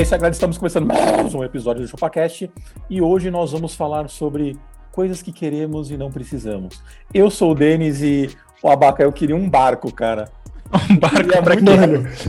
[0.00, 0.32] É isso, galera.
[0.32, 2.50] Estamos começando mais um episódio do ChupaCast
[2.88, 4.56] e hoje nós vamos falar sobre
[4.90, 6.82] coisas que queremos e não precisamos.
[7.12, 10.32] Eu sou o Denis e o Abaca, eu queria um barco, cara.
[10.90, 11.62] Um barco pra quê?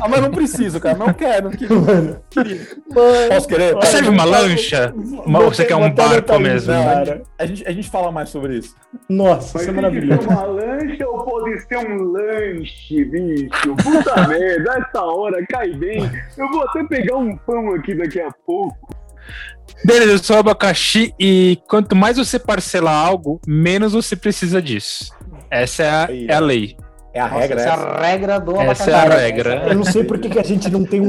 [0.02, 0.98] Ah, mas não preciso, cara.
[0.98, 1.52] Não quero.
[1.52, 1.76] Queria.
[1.80, 2.20] Mano.
[2.30, 2.56] Queria.
[2.90, 3.30] Mano.
[3.30, 3.84] Posso querer?
[3.86, 4.94] Serve uma lancha?
[5.26, 6.74] Uma- você quer um barco mesmo?
[6.74, 8.76] Não, a, gente, a gente fala mais sobre isso.
[9.08, 10.28] Nossa, Mas isso é maravilhoso.
[10.28, 13.76] uma lancha ou pode ser um lanche, bicho?
[13.84, 16.10] Puta merda, essa hora cai bem.
[16.38, 18.96] Eu vou até pegar um pão aqui daqui a pouco.
[19.86, 25.12] Beleza, eu sou o abacaxi e quanto mais você parcelar algo, menos você precisa disso.
[25.50, 26.76] Essa é a, é a lei.
[27.14, 27.60] É a Nossa, regra.
[27.62, 27.88] essa é essa.
[27.88, 29.64] a regra do Essa é a regra.
[29.68, 31.08] Eu não sei por que, que a gente não tem um,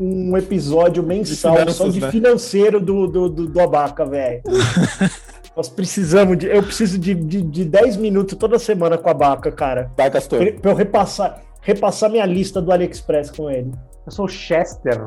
[0.00, 2.10] um- um episódio mensal finanças, só de né?
[2.10, 4.42] financeiro do, do, do, do Abaca, velho.
[5.56, 6.46] Nós precisamos de.
[6.46, 9.90] Eu preciso de, de, de 10 minutos toda semana com a Abaca, cara.
[9.96, 10.38] Vai, Castor.
[10.38, 13.72] Pra pra eu repassar, repassar minha lista do AliExpress com ele.
[14.06, 15.00] Eu sou o Chester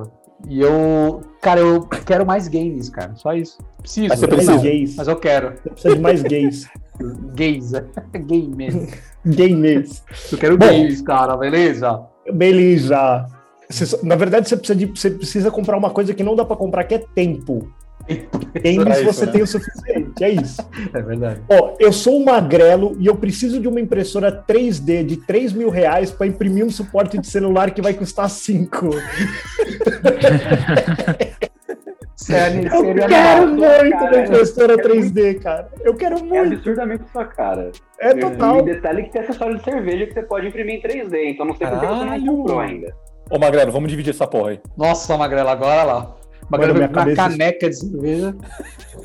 [0.48, 3.16] e eu, cara, eu quero mais games, cara.
[3.16, 3.58] Só isso.
[3.80, 4.62] Preciso, Mas você mas precisa.
[4.62, 4.96] gays.
[4.98, 5.54] mas eu quero.
[5.56, 6.68] Você precisa de mais gays.
[7.36, 7.72] Gays,
[8.28, 8.88] gay mesmo.
[9.26, 10.04] Gamers.
[10.32, 10.68] Eu quero Bom.
[10.68, 12.02] games, cara, beleza?
[12.32, 13.26] Beleza.
[14.04, 16.84] Na verdade, você precisa, de, você precisa comprar uma coisa que não dá pra comprar,
[16.84, 17.68] que é tempo.
[18.08, 19.32] Games É você né?
[19.32, 20.62] tem o suficiente, é isso.
[20.94, 21.42] É verdade.
[21.50, 25.70] Ó, eu sou um magrelo e eu preciso de uma impressora 3D de 3 mil
[25.70, 28.90] reais para imprimir um suporte de celular que vai custar 5.
[32.26, 33.48] Sério, Eu seria quero animal.
[33.48, 35.70] muito cara, uma impressora é 3D, cara.
[35.82, 36.54] Eu quero É muito.
[36.54, 37.72] absurdamente sua cara.
[38.00, 38.60] É total.
[38.60, 41.56] E detalhe que tem acessório de cerveja que você pode imprimir em 3D, então não
[41.56, 42.96] sei por que você não comprou ainda.
[43.30, 44.62] Ô, Magrelo, vamos dividir essa porra aí.
[44.78, 46.16] Nossa, Magrela, agora lá.
[46.50, 48.36] Magrela minha veio com uma cabeça- caneca de cerveja.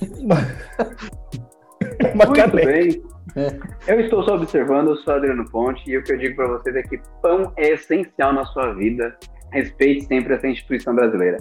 [2.14, 2.66] Uma Muito caneca.
[2.66, 3.02] bem.
[3.36, 3.92] É.
[3.94, 6.74] Eu estou só observando, eu sou Adriano Ponte, e o que eu digo pra vocês
[6.76, 9.16] é que pão é essencial na sua vida.
[9.52, 11.38] Respeite sempre essa instituição brasileira.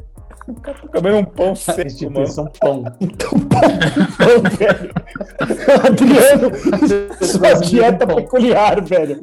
[0.93, 1.87] Comendo um pão seco, mano.
[1.87, 2.83] Instituição pão.
[2.83, 4.93] Pão, velho.
[5.85, 6.51] Adriano,
[7.21, 8.15] sua dieta Pão.
[8.15, 9.19] peculiar, velho.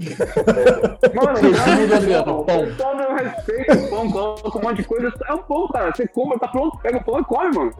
[1.14, 2.66] Mano, Resumo, Adriano, pão.
[2.76, 5.12] Só não respeita o pão, coloca um monte de coisa.
[5.28, 5.92] É um pão, cara.
[5.94, 7.72] Você compra, tá pronto, pega o pão e come, mano.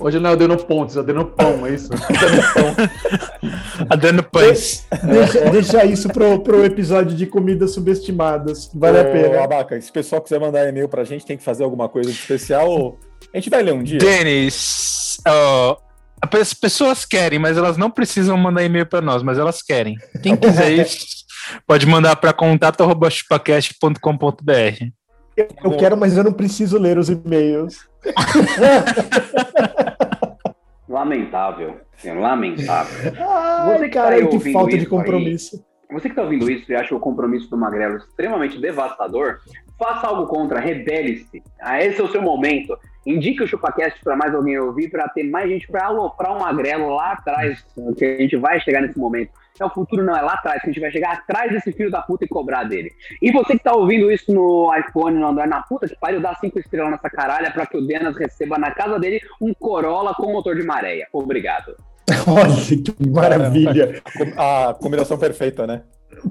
[0.00, 1.88] Hoje não é o Deno Pontes, é o Deno Pão, é isso?
[3.88, 4.84] Adriano Pães.
[5.04, 8.68] Deixa, deixa isso pro, pro episódio de comidas subestimadas.
[8.74, 9.44] Vale a Ô, pena.
[9.44, 12.16] Abaca, se o pessoal quiser mandar e-mail pra gente, tem que fazer alguma coisa de
[12.18, 12.98] especial ou...
[13.32, 13.98] A gente vai ler um dia.
[13.98, 15.76] Denis, ó,
[16.30, 19.96] as pessoas querem, mas elas não precisam mandar e-mail pra nós, mas elas querem.
[20.22, 21.24] Quem quiser isso,
[21.66, 24.84] pode mandar para contato.chupacast.com.br.
[25.36, 27.88] Eu, eu quero, mas eu não preciso ler os e-mails.
[30.88, 31.80] Lamentável.
[32.04, 33.12] É lamentável.
[33.18, 35.64] Ai, Você que tá cara, aí que falta de isso compromisso.
[35.92, 39.40] Você que tá ouvindo isso e acha o compromisso do Magrelo extremamente devastador,
[39.78, 41.42] faça algo contra, rebele-se.
[41.60, 42.78] Ah, esse é o seu momento.
[43.04, 46.88] Indique o ChupaCast para mais alguém ouvir, para ter mais gente para aloprar o Magrelo
[46.94, 47.64] lá atrás,
[47.96, 49.32] que a gente vai chegar nesse momento.
[49.60, 51.90] É o futuro, não, é lá atrás, que a gente vai chegar atrás desse filho
[51.90, 52.90] da puta e cobrar dele.
[53.20, 56.34] E você que tá ouvindo isso no iPhone, no Android, na puta que pariu, dá
[56.36, 60.32] cinco estrelas nessa caralha para que o Denas receba na casa dele um Corolla com
[60.32, 61.06] motor de maréia.
[61.12, 61.76] Obrigado.
[62.26, 64.02] Olha que maravilha.
[64.36, 65.82] A combinação perfeita, né?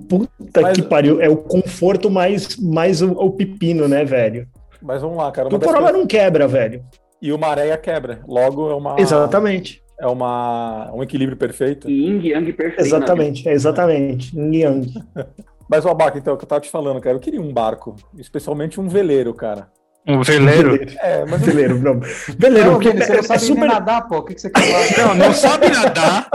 [0.07, 1.21] Puta Mas- que pariu.
[1.21, 4.47] É o conforto mais, mais o, o pepino, né, velho?
[4.81, 5.47] Mas vamos lá, cara.
[5.47, 6.83] O Corolla coisas- não quebra, velho.
[7.21, 8.21] E uma areia quebra.
[8.27, 8.99] Logo é uma...
[8.99, 9.81] Exatamente.
[9.99, 10.91] É uma...
[10.93, 11.89] um equilíbrio perfeito.
[11.89, 12.81] E Ying Yang perfeito.
[12.87, 13.47] Exatamente.
[13.47, 14.35] É exatamente.
[14.35, 14.93] Yin Yang.
[15.69, 17.15] Mas, o Abaca, então, é o que eu tava te falando, cara.
[17.15, 17.95] Eu queria um barco.
[18.17, 19.69] Especialmente um veleiro, cara.
[20.07, 20.79] Um veleiro?
[20.99, 21.99] É, mas Veleiro, não.
[22.37, 23.67] Veleiro, Não, porque você é, não sabe é super.
[23.67, 24.17] nadar, pô.
[24.17, 24.61] O que, que você quer
[24.95, 25.07] falar?
[25.07, 26.27] Não, não sabe nadar,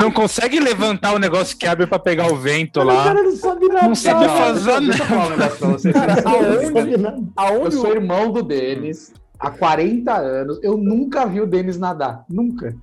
[0.00, 3.04] não consegue levantar o negócio que abre para pegar o vento O lá.
[3.04, 3.86] cara não sabe nada.
[3.88, 5.06] Não sabe Não, fazer nada.
[5.06, 6.96] pra Aonde?
[6.98, 7.16] nada.
[7.18, 7.94] Eu aonde sou o...
[7.94, 10.58] irmão do Denis há 40 anos.
[10.62, 12.24] Eu nunca vi o Denis nadar.
[12.28, 12.74] Nunca.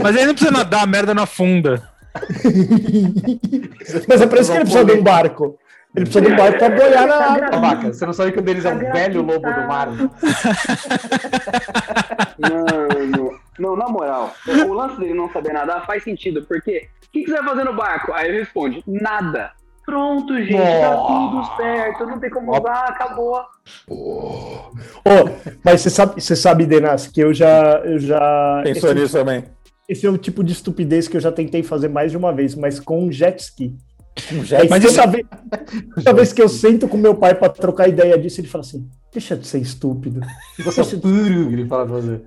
[0.00, 1.82] Mas aí não precisa nadar, a merda não afunda.
[4.08, 5.58] Mas é por isso que ele precisa de um barco.
[5.96, 7.50] Ele precisa de um barco pra boiar na água.
[7.50, 9.88] Babaca, você não sabe que o Denis é um velho lobo do mar?
[12.38, 17.24] Mano, não, na moral, o lance dele não saber nadar faz sentido, porque o que,
[17.24, 18.12] que você vai fazer no barco?
[18.12, 19.52] Aí ele responde, nada.
[19.84, 21.30] Pronto, gente, tá Nossa.
[21.30, 23.40] tudo certo, não tem como usar, acabou.
[23.88, 25.28] Ô,
[25.64, 27.80] mas você sabe, você sabe, Denas, que eu já.
[27.82, 29.44] Eu já Pensou nisso também?
[29.88, 32.54] esse é o tipo de estupidez que eu já tentei fazer mais de uma vez,
[32.54, 33.74] mas com um jet ski.
[34.44, 35.26] Jet mas toda, vez,
[35.94, 38.88] toda vez que eu sento com meu pai pra trocar ideia disso, ele fala assim:
[39.12, 40.20] deixa de ser estúpido.
[40.64, 42.20] Você é puro, ele fala pra você.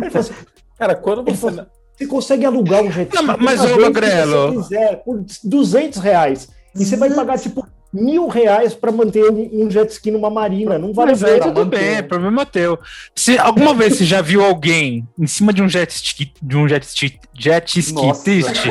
[0.00, 0.32] Ele fala assim,
[0.78, 1.36] Cara, quando você.
[1.36, 5.98] falou- Você consegue alugar um jet ski Não, mas, ô, Magrelo- você quiser, por 200
[6.00, 6.48] reais.
[6.74, 10.78] E você vai pagar, tipo, mil reais pra manter um, um jet ski numa marina.
[10.78, 11.40] Não vale a pena.
[11.40, 12.78] tudo manter, bem, é problema teu.
[13.14, 16.68] Se alguma vez você já viu alguém em cima de um jet ski, de um
[16.68, 18.24] jet ski, jet ski Nossa.
[18.24, 18.68] triste?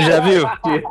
[0.00, 0.44] Já viu?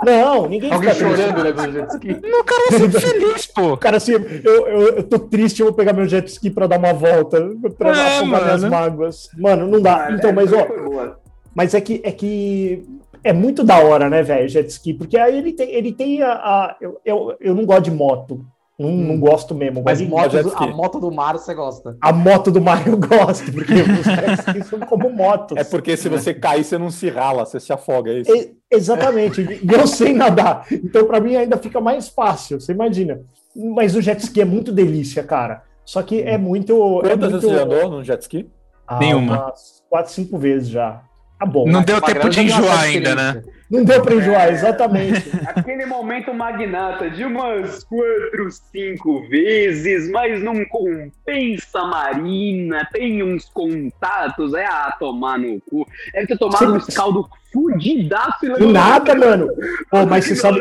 [0.05, 2.11] Não, ninguém Alguém fica chorando, né, pelo jet ski.
[2.11, 3.77] O cara é sempre feliz, pô.
[3.77, 4.21] Cara, assim, eu,
[4.67, 7.41] eu, eu tô triste, eu vou pegar meu jet ski pra dar uma volta,
[7.77, 8.75] pra É, afogar minhas mano.
[8.75, 9.29] mágoas.
[9.37, 10.07] Mano, não dá.
[10.07, 11.15] Ah, Então, essa mas ó,
[11.55, 12.83] mas é que é que
[13.23, 16.31] é muito da hora, né, velho, jet ski, porque aí ele tem, ele tem a,
[16.33, 18.45] a- eu, eu, eu não gosto de moto.
[18.77, 19.83] Não, não gosto mesmo.
[19.83, 21.97] Mas gosto moto, a moto do mar você gosta.
[21.99, 25.57] a moto do Mario eu gosto, porque os jet skis são como motos.
[25.57, 28.33] É porque se você cair, você não se rala, você se afoga, é isso?
[28.33, 29.41] E- exatamente.
[29.41, 30.65] E eu sei nadar.
[30.71, 32.57] Então, pra mim, ainda fica mais fácil.
[32.61, 33.19] Você imagina.
[33.53, 35.63] Mas o jet ski é muito delícia, cara.
[35.83, 36.71] Só que é muito.
[37.03, 37.41] é Quantas muito...
[37.47, 38.47] vezes você andou num jet ski?
[38.87, 39.47] Ah, Nenhuma.
[39.47, 41.01] umas quatro, cinco vezes já.
[41.39, 41.65] Tá bom.
[41.65, 43.43] Não deu tempo de uma enjoar ainda, né?
[43.69, 45.29] não deu pra enjoar, exatamente.
[45.55, 52.85] Aquele momento magnata de umas quatro, cinco vezes, mas não compensa, Marina.
[52.91, 55.85] Tem uns contatos, é a tomar no cu.
[56.13, 59.47] Deve ter tomado um caldo fudidaço e Do nada, mano.
[59.89, 60.59] Pô, mas você sabe.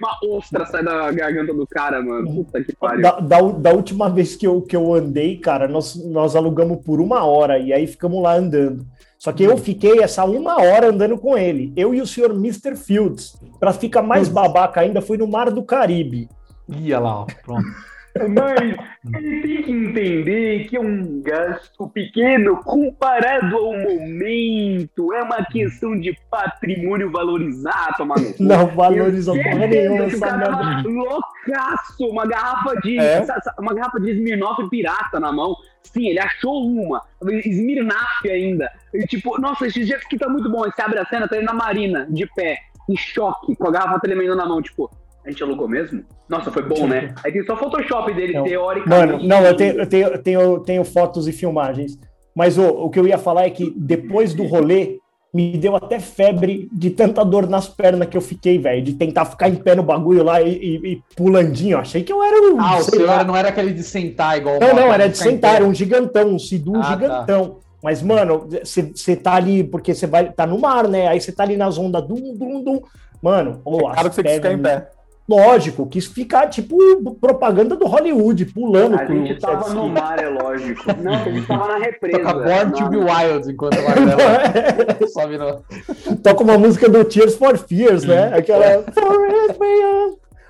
[0.00, 2.44] Uma ostra sai da garganta do cara, mano.
[2.44, 3.02] Puta que pariu.
[3.02, 7.00] Da, da, da última vez que eu, que eu andei, cara, nós, nós alugamos por
[7.00, 8.84] uma hora e aí ficamos lá andando.
[9.22, 11.72] Só que eu fiquei essa uma hora andando com ele.
[11.76, 12.74] Eu e o senhor Mr.
[12.74, 13.40] Fields.
[13.60, 16.28] Pra ficar mais babaca ainda, fui no Mar do Caribe.
[16.68, 17.26] Ia lá, ó.
[17.44, 17.64] Pronto.
[18.14, 18.76] Mas
[19.14, 25.12] ele tem que entender que é um gasto pequeno comparado ao momento.
[25.14, 28.42] É uma questão de patrimônio valorizar, tomar no cu.
[28.42, 30.88] Não valoriza Eu porra nenhuma essa cara merda.
[30.88, 33.24] loucaço, uma garrafa de É?
[33.58, 35.56] uma garrafa de Smirnoff pirata na mão.
[35.82, 37.02] Sim, ele achou uma,
[37.44, 38.70] Smirnoff ainda.
[38.94, 40.64] E tipo, nossa, esse jet ski tá muito bom.
[40.64, 43.72] Aí você abre a cena, tá ele na marina, de pé, em choque, com a
[43.72, 44.90] garrafa tremendo na mão, tipo,
[45.24, 46.02] a gente alugou mesmo?
[46.28, 47.14] Nossa, foi bom, né?
[47.24, 48.44] Aí tem só Photoshop dele, Não.
[48.44, 49.12] teoricamente.
[49.12, 51.98] Mano, não, eu tenho, eu tenho, eu tenho, tenho fotos e filmagens.
[52.34, 54.98] Mas o, o que eu ia falar é que depois do rolê,
[55.34, 58.82] me deu até febre de tanta dor nas pernas que eu fiquei, velho.
[58.82, 61.78] De tentar ficar em pé no bagulho lá e, e- e pulandinho.
[61.78, 62.60] Achei que eu era um.
[62.60, 63.14] Ah, o seu lá.
[63.14, 65.72] era- não era aquele de sentar igual o Não, não, era de sentar, era um
[65.74, 66.88] gigantão, um Sidu Ah, tá.
[66.90, 67.58] gigantão.
[67.82, 68.46] Mas, mano,
[68.94, 71.08] você tá ali, porque você vai tá no mar, né?
[71.08, 72.80] Aí você tá ali nas ondas, dum, dum, dum.
[73.22, 74.88] Mano, ô, Claro que você ficar em pé.
[75.36, 76.76] Lógico, quis ficar tipo
[77.20, 80.82] propaganda do Hollywood, pulando A com o gente tava no mar, é lógico.
[81.02, 82.18] Não, a gente tava na represa.
[82.18, 86.16] Toca Born to be Wild enquanto a Magrela sobe no.
[86.22, 88.34] Toca uma música do Tears for Fears, né?
[88.36, 88.84] Aquela.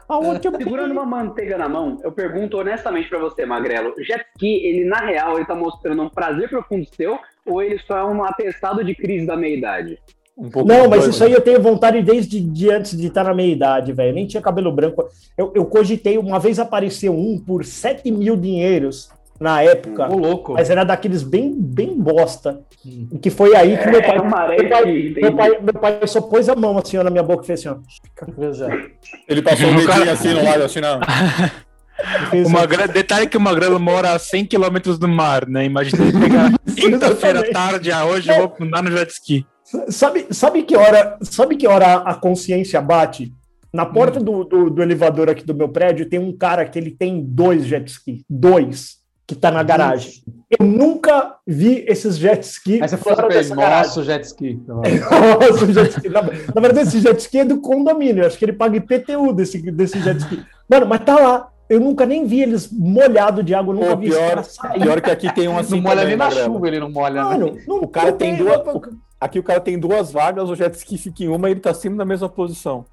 [0.09, 4.27] Want to be- Segurando uma manteiga na mão, eu pergunto honestamente pra você, Magrelo, jet
[4.35, 8.05] ski, ele na real, ele tá mostrando um prazer profundo seu ou ele só é
[8.05, 9.99] um atestado de crise da meia-idade?
[10.37, 13.35] Um pouco Não, mas isso aí eu tenho vontade desde de antes de estar na
[13.35, 14.15] meia idade, velho.
[14.15, 15.07] Nem tinha cabelo branco.
[15.37, 20.53] Eu, eu cogitei, uma vez apareceu um por 7 mil dinheiros na época, louco.
[20.55, 22.61] mas era daqueles bem, bem bosta.
[23.21, 24.17] Que foi aí que meu pai.
[24.17, 26.97] É um maré Meu pai, que- meu, pai, meu pai só pôs a mão assim
[26.97, 27.77] ó, na minha boca e fez assim, ó.
[29.29, 31.01] Ele passou cara- dedinho assim no lado, assim, não.
[32.33, 32.51] O assim.
[32.53, 35.65] Magrelo, detalhe que o Magrelo mora a 100 km do mar, né?
[35.67, 39.47] Imagina ele pegar quinta-feira à tarde, ah, hoje eu vou andar no jet ski.
[39.89, 43.33] Sabe, sabe que hora, sabe que hora a consciência bate?
[43.73, 46.91] Na porta do, do, do elevador aqui do meu prédio tem um cara que ele
[46.91, 50.13] tem dois jet ski, dois, que tá na garagem.
[50.59, 53.87] Eu nunca vi esses jet ski Aí você falou fora ele, dessa garagem.
[53.87, 54.61] nossa, o jet ski.
[54.69, 56.09] Nossa, o jet ski.
[56.11, 58.23] Na, na verdade, esse jet ski é do condomínio.
[58.23, 60.45] Eu acho que ele paga IPTU desse, desse jet ski.
[60.69, 61.49] Mano, mas tá lá.
[61.71, 65.01] Eu nunca nem vi eles molhado de água, eu nunca Pô, vi esse pior, pior
[65.01, 66.53] que aqui tem um assim Não molha também, nem na Magrelo.
[66.53, 67.23] chuva, ele não molha, né?
[67.23, 68.61] Mano, não- O cara não tem duas.
[69.23, 71.73] Aqui o cara tem duas vagas, o jet ski fica em uma e ele tá
[71.73, 72.85] sempre na mesma posição.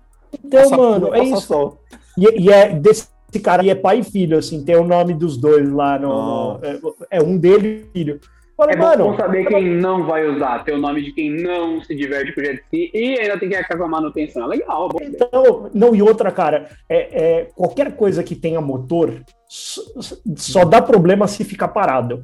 [0.45, 1.41] Então, Passa mano, chuva, é isso.
[1.41, 1.81] sol.
[2.15, 3.07] E, e é desse
[3.43, 6.53] cara e é pai e filho, assim, tem o nome dos dois lá no.
[6.53, 8.19] no- é, é um dele e filho.
[8.61, 11.81] Olha, É bom mano, saber quem não vai usar, ter o nome de quem não
[11.81, 14.43] se diverte com jet ski e ainda tem que com a manutenção.
[14.43, 14.99] É legal, bom.
[15.01, 16.97] então, não, e outra, cara, é,
[17.39, 19.81] é, qualquer coisa que tenha motor só,
[20.35, 22.21] só dá problema se ficar parado.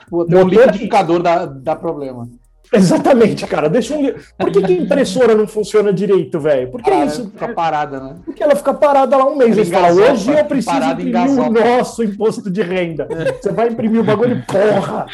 [0.00, 2.28] Tipo, tem um Motor- liquidificador dá, dá problema.
[2.72, 3.68] Exatamente, cara.
[3.68, 4.12] Deixa um.
[4.38, 6.70] Por que, que a impressora não funciona direito, velho?
[6.70, 7.30] Por que Parada, isso?
[7.30, 8.16] Fica parada, né?
[8.24, 9.56] Porque ela fica parada lá um mês.
[9.56, 13.06] Você fala, hoje eu preciso imprimir o nosso imposto de renda.
[13.40, 15.06] Você vai imprimir o bagulho, porra!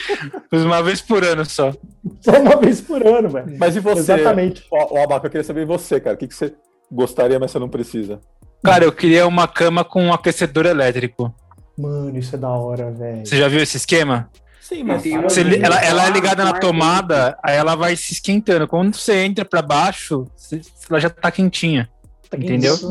[0.52, 1.72] Uma vez por ano só.
[2.20, 3.56] Só uma vez por ano, velho.
[3.58, 4.00] Mas e você?
[4.00, 4.64] Exatamente.
[4.72, 6.14] Ó, ó, Abaca, eu queria saber você, cara.
[6.14, 6.54] O que, que você
[6.90, 8.20] gostaria, mas você não precisa?
[8.62, 11.34] Cara, eu queria uma cama com um aquecedor elétrico.
[11.78, 13.26] Mano, isso é da hora, velho.
[13.26, 14.28] Você já viu esse esquema?
[14.70, 18.68] Sim, mas- Você ela, ela é ligada na tomada, aí ela vai se esquentando.
[18.68, 21.88] Quando você entra pra baixo, você- ela já tá quentinha.
[22.32, 22.74] Entendeu?
[22.74, 22.86] Isso.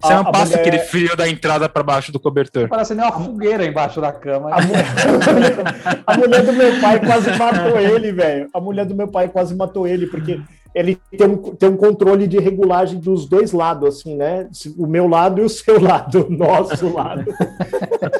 [0.00, 2.68] Você A- não a passa mulher- aquele frio da entrada pra baixo do cobertor.
[2.68, 4.50] Parece nem uma fogueira embaixo da cama.
[4.54, 4.84] A mulher,
[6.06, 8.48] a mulher do meu pai quase matou ele, velho.
[8.54, 10.40] A mulher do meu pai quase matou ele, porque
[10.74, 14.48] ele tem um, tem um controle de regulagem dos dois lados, assim, né?
[14.76, 17.24] O meu lado e o seu lado, o nosso lado.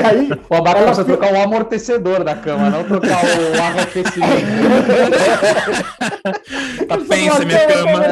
[0.04, 4.46] Aí, O abaca precisa fi- trocar o amortecedor da cama, não trocar o arrefecimento.
[6.88, 8.02] Tá pensa, minha cama.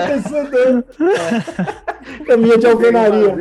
[2.26, 3.36] Caminha de alvenaria.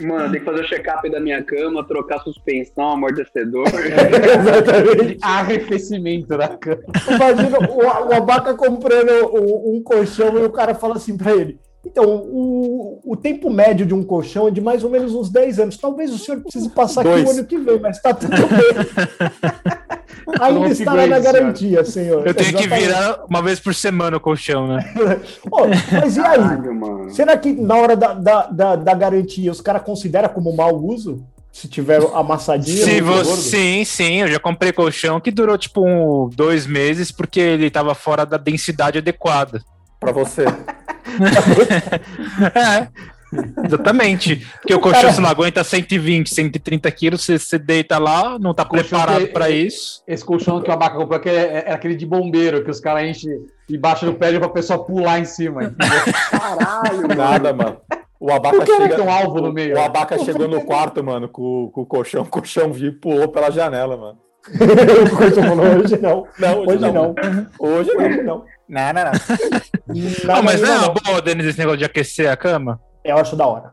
[0.00, 3.66] Mano, tem que fazer o check-up da minha cama, trocar suspensão, amortecedor.
[3.68, 5.18] Exatamente.
[5.22, 6.82] arrefecimento da cama.
[7.08, 11.58] Imagina o, o Abaca comprando um, um colchão e o cara fala assim pra ele.
[11.90, 15.58] Então, o, o tempo médio de um colchão é de mais ou menos uns 10
[15.58, 15.76] anos.
[15.78, 17.26] Talvez o senhor precise passar aqui Dois.
[17.26, 19.78] o ano que vem, mas tá tudo bem.
[20.38, 22.26] Ainda estará na garantia, senhor.
[22.26, 22.86] Eu tenho que Exatamente.
[22.86, 24.94] virar uma vez por semana o colchão, né?
[25.50, 26.38] Ô, mas e aí?
[26.38, 27.10] Caralho, mano.
[27.10, 31.24] Será que na hora da, da, da, da garantia os caras consideram como mau uso?
[31.50, 32.84] Se tiver amassadinho?
[32.84, 37.10] Se muito você, sim, sim, eu já comprei colchão que durou tipo um, dois meses
[37.10, 39.62] porque ele tava fora da densidade adequada.
[39.98, 40.44] Pra você.
[42.54, 42.88] É.
[43.64, 44.36] Exatamente.
[44.36, 48.64] Porque o colchão, se não aguenta 120, 130 quilos, você, você deita lá, não tá
[48.64, 50.02] preparado pra isso.
[50.06, 53.04] Esse colchão que o abaca comprou que é, é aquele de bombeiro, que os caras
[53.04, 55.74] enchem embaixo do pé pra pessoa pular em cima.
[56.30, 57.08] Caralho.
[57.16, 57.76] Nada, mano.
[58.20, 59.02] O Abaca chega.
[59.02, 59.76] um alvo no meio?
[59.76, 63.28] O Abaca chegou no quarto, mano, com, com o colchão, o colchão viu e pulou
[63.28, 64.18] pela janela, mano.
[65.12, 66.26] O colchão falou, hoje não.
[66.38, 67.14] Não, Hoje não.
[67.58, 68.06] Hoje não.
[68.08, 68.44] Hoje não.
[68.68, 70.34] Não, não, não.
[70.34, 72.80] Não, mas não é ainda uma boa, Denis, esse negócio de aquecer a cama?
[73.04, 73.72] Eu acho da hora.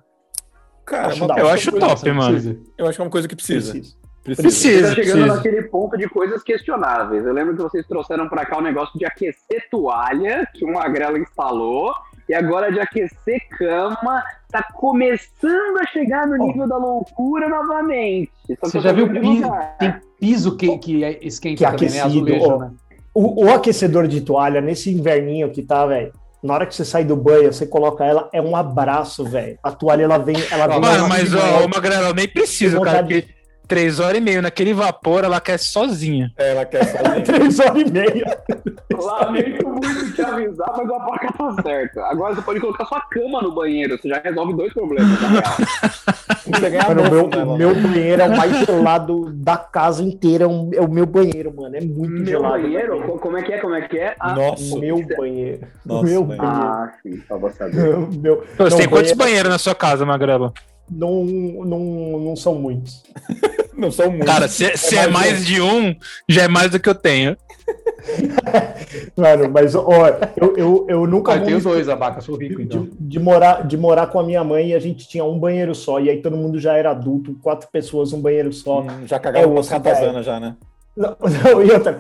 [0.86, 1.56] Cara, Acho da Eu hora.
[1.56, 2.32] acho top, mano.
[2.34, 2.60] Precisa.
[2.78, 3.72] eu acho que é uma coisa que precisa.
[3.72, 3.98] Preciso.
[4.24, 4.42] Precisa.
[4.42, 5.36] Você Precisa, tá chegando precisa.
[5.36, 7.26] naquele ponto de coisas questionáveis.
[7.26, 11.18] Eu lembro que vocês trouxeram pra cá o negócio de aquecer toalha, que o Magrela
[11.20, 11.94] instalou,
[12.28, 18.32] e agora de aquecer cama, tá começando a chegar no nível da loucura novamente.
[18.62, 19.52] Você já viu piso?
[19.80, 22.00] Tem piso que, que é- esquenta Que é também, né?
[22.02, 22.58] aquecido, Azulejo, ó.
[22.60, 22.72] né?
[23.14, 26.12] O, o aquecedor de toalha, nesse inverninho que tá, velho,
[26.44, 29.58] na hora que você sai do banho, você coloca ela, é um abraço, velho.
[29.64, 30.36] A toalha, ela vem.
[30.52, 33.26] Ela vem Mano, mas ó, o Magrelo, nem precisa, cara, porque
[33.68, 36.32] três horas e meia naquele vapor, ela quer sozinha.
[36.38, 37.22] Ela quer sozinha.
[37.26, 38.38] Três horas e meia.
[38.94, 42.02] Lamento muito te avisar, mas a placa tá certa.
[42.06, 45.22] Agora você pode colocar sua cama no banheiro, você já resolve dois problemas.
[45.22, 45.44] na real.
[46.46, 47.58] Você ganha Mano, o meu, o mano?
[47.58, 50.44] meu banheiro é o mais gelado da casa inteira.
[50.46, 51.76] É um- é o meu banheiro, mano.
[51.76, 52.62] É muito Meu gelado.
[52.62, 53.02] banheiro?
[53.04, 53.58] Co- Como é que é?
[53.58, 54.16] Como é que é?
[54.20, 54.76] Ah, Nossa.
[54.76, 55.68] O meu banheiro.
[55.86, 56.48] Nossa, meu banheiro.
[56.48, 57.96] ah, sim, só vou saber.
[57.96, 60.54] O meu, Você não, tem quantos banheiro- banheiros na sua casa, Magrelo?
[60.90, 61.80] Não, não,
[62.20, 63.04] não são muitos.
[63.78, 64.28] Não são muitos.
[64.28, 65.96] Cara, se, se é mais mais de um,
[66.30, 67.36] já é mais do que eu tenho.
[69.18, 72.58] Mano, mas ó, eu, eu, eu nunca Ah, eu vou tenho dois, abaca, sou rico,
[72.58, 72.88] de, então.
[72.92, 76.00] de morar, de morar com a minha mãe e a gente tinha um banheiro só.
[76.00, 78.82] E aí todo mundo já era adulto, quatro pessoas, um banheiro só.
[78.82, 80.56] Hum, Já cagaram É, umas ratazanas já, né?
[80.96, 82.00] Não, não, e outra,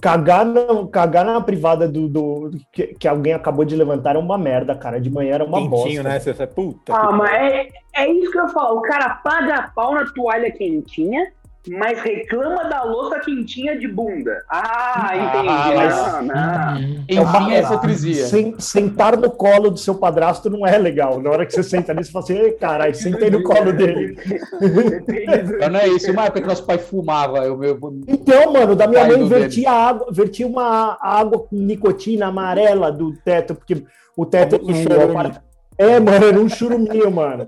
[0.00, 4.36] cagar, na, cagar na privada do, do que, que alguém acabou de levantar é uma
[4.36, 5.00] merda, cara.
[5.00, 6.02] De manhã era uma Quentinho, bosta.
[6.02, 6.20] né?
[6.20, 6.94] Você puta.
[6.94, 8.72] Ah, mas é, é isso que eu falar.
[8.72, 11.32] O cara paga pau na toalha quentinha,
[11.70, 14.42] mas reclama da louça quentinha de bunda.
[14.50, 15.48] Ah, entendi.
[15.48, 16.80] Ah, mas- Não, não.
[17.08, 18.26] Enfim, é hipocrisia.
[18.26, 21.20] Sen- sentar no colo do seu padrasto não é legal.
[21.20, 24.14] Na hora que você senta ali, você fala assim, "Ei, caralho, sentei no colo dele.
[24.14, 27.38] Do- Mas não é isso, uma época que nosso pai fumava.
[27.38, 31.56] Eu, meu, Então, mano, da minha Pai mãe do vertia água, vertia uma água com
[31.56, 33.84] nicotina amarela do teto, porque
[34.16, 34.58] o teto.
[34.58, 35.32] Famoso o churume.
[35.78, 37.46] É, mano, era um churuminho, mano.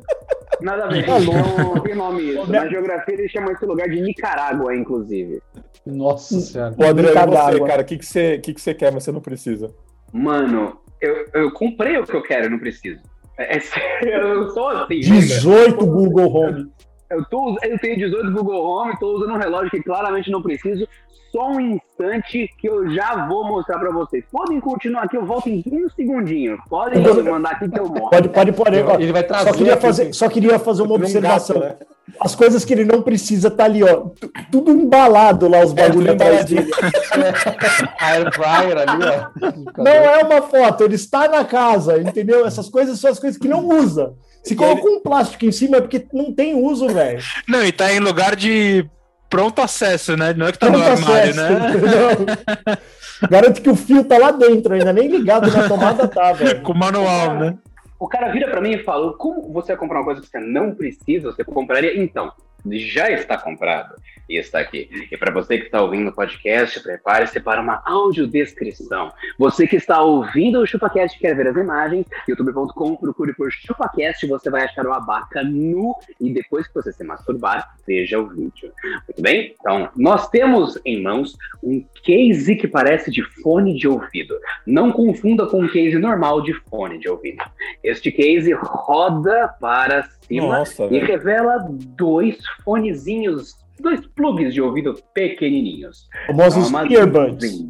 [0.61, 1.07] Nada a ver.
[1.07, 1.19] Tá.
[1.21, 2.51] Não tem nome isso.
[2.51, 5.41] Na geografia eles chamam esse lugar de Nicarágua, inclusive.
[5.87, 6.75] nossa senhora.
[6.77, 9.21] Ô, André, você, cara, o que, que, você, que, que você quer, mas você não
[9.21, 9.73] precisa?
[10.13, 13.01] Mano, eu, eu comprei o que eu quero, eu não preciso.
[13.39, 14.97] É, é sério, eu sou assim.
[14.97, 15.01] né?
[15.01, 16.73] 18 Google Home.
[17.11, 20.87] Eu, tô, eu tenho 18 Google Home, tô usando um relógio que claramente não preciso.
[21.33, 24.25] Só um instante que eu já vou mostrar pra vocês.
[24.33, 26.57] Podem continuar aqui, eu volto em um segundinho.
[26.69, 28.09] Podem mandar aqui que eu mostro.
[28.11, 29.03] Pode, pode, pode.
[29.03, 31.61] Ele vai trazer Só queria, fazer, só queria fazer uma Um observação.
[31.61, 31.87] gato, né?
[32.21, 34.07] As coisas que ele não precisa tá ali, ó.
[34.19, 36.71] Tu- Tudo embalado lá, os bagulhos tudo atrás dele.
[38.01, 39.83] Air fryer ali, ó.
[39.83, 42.47] Não é uma foto, ele está na casa, entendeu?
[42.47, 44.15] Essas coisas são as coisas que não usa.
[44.43, 47.21] Se colocou um plástico em cima é porque não tem uso, velho.
[47.47, 48.89] Não, e tá em lugar de
[49.29, 50.33] pronto acesso, né?
[50.35, 51.49] Não é que tá no Não tá armário, né?
[51.71, 52.79] entendeu?
[53.29, 56.63] Garanto que o fio tá lá dentro, ainda nem ligado na tomada tá, velho.
[56.63, 57.57] Com manual, né?
[57.99, 60.39] O cara vira pra mim e fala: Como você vai comprar uma coisa que você
[60.39, 62.01] não precisa, você compraria?
[62.01, 62.33] Então,
[62.71, 63.95] já está comprado
[64.37, 64.89] está aqui.
[65.11, 69.13] E para você que está ouvindo o podcast, prepare-se para uma audiodescrição.
[69.39, 74.27] Você que está ouvindo o ChupaCast e quer ver as imagens, youtube.com, procure por ChupaCast,
[74.27, 78.73] você vai achar o abaca nu e depois que você se masturbar, veja o vídeo.
[79.07, 79.55] Muito bem?
[79.61, 84.39] Então, nós temos em mãos um case que parece de fone de ouvido.
[84.67, 87.43] Não confunda com um case normal de fone de ouvido.
[87.83, 91.07] Este case roda para cima Nossa, e velho.
[91.07, 96.09] revela dois fonezinhos, dois plugs de ouvido pequenininhos.
[96.27, 97.65] Famosos earbuds.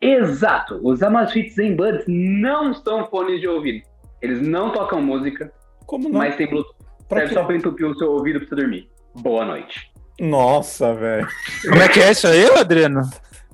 [0.00, 3.82] Exato, os Amazfit Zenbuds não são fones de ouvido.
[4.20, 5.50] Eles não tocam música,
[5.86, 6.18] Como não?
[6.18, 6.74] mas tem Bluetooth.
[7.08, 7.40] Pra Serve quê?
[7.40, 8.88] só pra entupir o seu ouvido pra você dormir.
[9.16, 9.90] Boa noite.
[10.20, 11.26] Nossa, velho.
[11.62, 13.02] Como é que é isso aí, Adriano?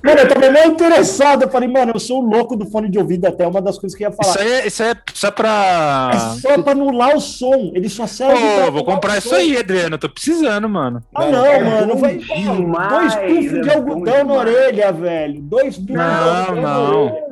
[0.05, 1.43] Mano, eu tava meio interessado.
[1.43, 3.97] Eu falei, mano, eu sou o louco do fone de ouvido, até uma das coisas
[3.97, 4.41] que eu ia Isso falar.
[4.47, 6.11] aí, é- isso aí é só pra.
[6.13, 7.71] É só pra anular o som.
[7.75, 9.37] Ele só serve pra Pô, vou comprar isso som.
[9.37, 9.97] aí, Adriano.
[9.99, 11.03] Tô precisando, mano.
[11.15, 11.95] Ah, Não, não, é mano.
[11.95, 15.41] bom Vai, demais, dois de é algodão bom na orelha, velho.
[15.43, 17.03] Dois puffs de Não, algodão na não.
[17.05, 17.23] orelha.
[17.31, 17.32] Não,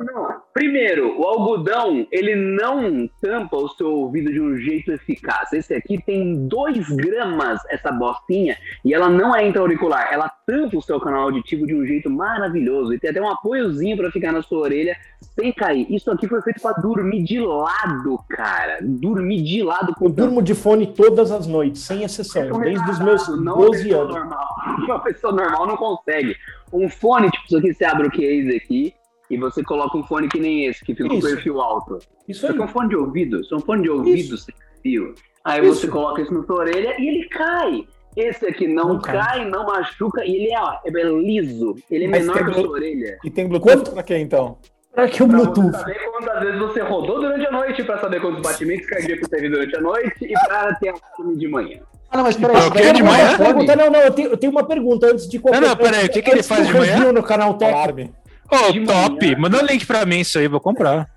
[0.53, 5.53] Primeiro, o algodão, ele não tampa o seu ouvido de um jeito eficaz.
[5.53, 10.09] Esse aqui tem 2 gramas, essa bostinha, e ela não é intra-auricular.
[10.11, 12.93] Ela tampa o seu canal auditivo de um jeito maravilhoso.
[12.93, 15.87] E tem até um apoiozinho pra ficar na sua orelha sem cair.
[15.89, 18.79] Isso aqui foi feito pra dormir de lado, cara.
[18.81, 22.99] Dormir de lado com Eu durmo de fone todas as noites, sem exceção, desde os
[22.99, 24.15] meus Não uma 12 pessoa anos.
[24.15, 24.47] Normal.
[24.81, 26.35] Uma pessoa normal não consegue.
[26.73, 28.93] Um fone, tipo, isso aqui você abre o case aqui
[29.33, 31.27] e você coloca um fone que nem esse, que fica com o Isso.
[31.29, 31.97] perfil alto.
[32.27, 32.57] Isso Isso aí.
[32.57, 35.13] é um fone de ouvido, isso é um fone de ouvido sem fio.
[35.43, 35.81] Aí Isso.
[35.81, 37.83] você coloca isso na sua orelha e ele cai.
[38.15, 39.17] Esse aqui não, Não cai.
[39.17, 40.91] cai, não machuca e ele é, ó, é
[41.21, 41.75] liso.
[41.89, 43.17] Ele é Mas menor que a blu- sua orelha.
[43.23, 44.57] E tem Bluetooth Quanto- pra quê, então?
[44.93, 45.71] Pra que o Pra Bluetooth?
[45.71, 49.73] saber quantas vezes você rodou durante a noite, pra saber quantos batimentos cardíacos teve durante
[49.77, 51.79] a noite e pra ter alarme de manhã.
[52.11, 52.57] Ah, não, mas peraí.
[52.57, 53.37] Ah, peraí, de é manhã?
[53.37, 56.05] Pergunta, não, não, eu tenho, eu tenho uma pergunta antes de qualquer Não, não, peraí,
[56.07, 57.13] o que que ele faz de manhã?
[57.13, 57.71] no canal Tech.
[57.73, 58.11] Alarme.
[58.51, 59.25] Ô, De top!
[59.25, 59.37] manhã.
[59.39, 61.07] Manda um link pra mim isso aí, vou comprar.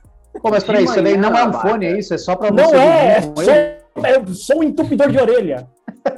[0.42, 2.14] Pô, mas peraí, isso daí não é um fone, é isso?
[2.14, 5.66] É só pra Não você é, é com só, é só um entupidor de orelha.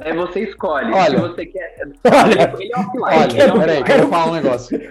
[0.01, 1.09] Aí você escolhe Olha.
[1.11, 1.75] se você quer.
[2.03, 3.03] Olha, Ele é offline.
[3.03, 4.81] Olha, é peraí, quero falar um negócio.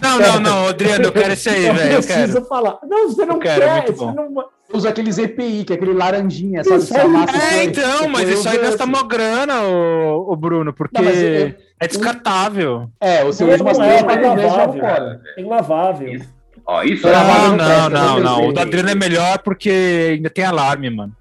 [0.00, 1.92] Não, não, não, Adriano, eu quero esse aí, velho.
[1.92, 2.46] Eu preciso quero.
[2.46, 2.78] falar.
[2.88, 3.74] Não, você não Eu quero, é quer.
[3.74, 4.12] muito você bom.
[4.14, 4.44] não...
[4.72, 6.82] Usa aqueles EPI, que é aquele laranjinha, sabe?
[6.82, 7.64] Isso É, foi.
[7.64, 11.86] então, mas isso aí gasta mó grana, ô, ô Bruno, porque Não, mas eu- é
[11.86, 12.90] descartável.
[13.00, 14.66] É, o seu Não, último três é, mais é lavável.
[14.66, 15.20] não fora.
[15.34, 16.20] Tem lavável.
[16.66, 18.48] Ó, isso Não, é Não, não não, presta, não, não não.
[18.48, 21.12] O do Adriano é melhor porque ainda tem alarme, mano.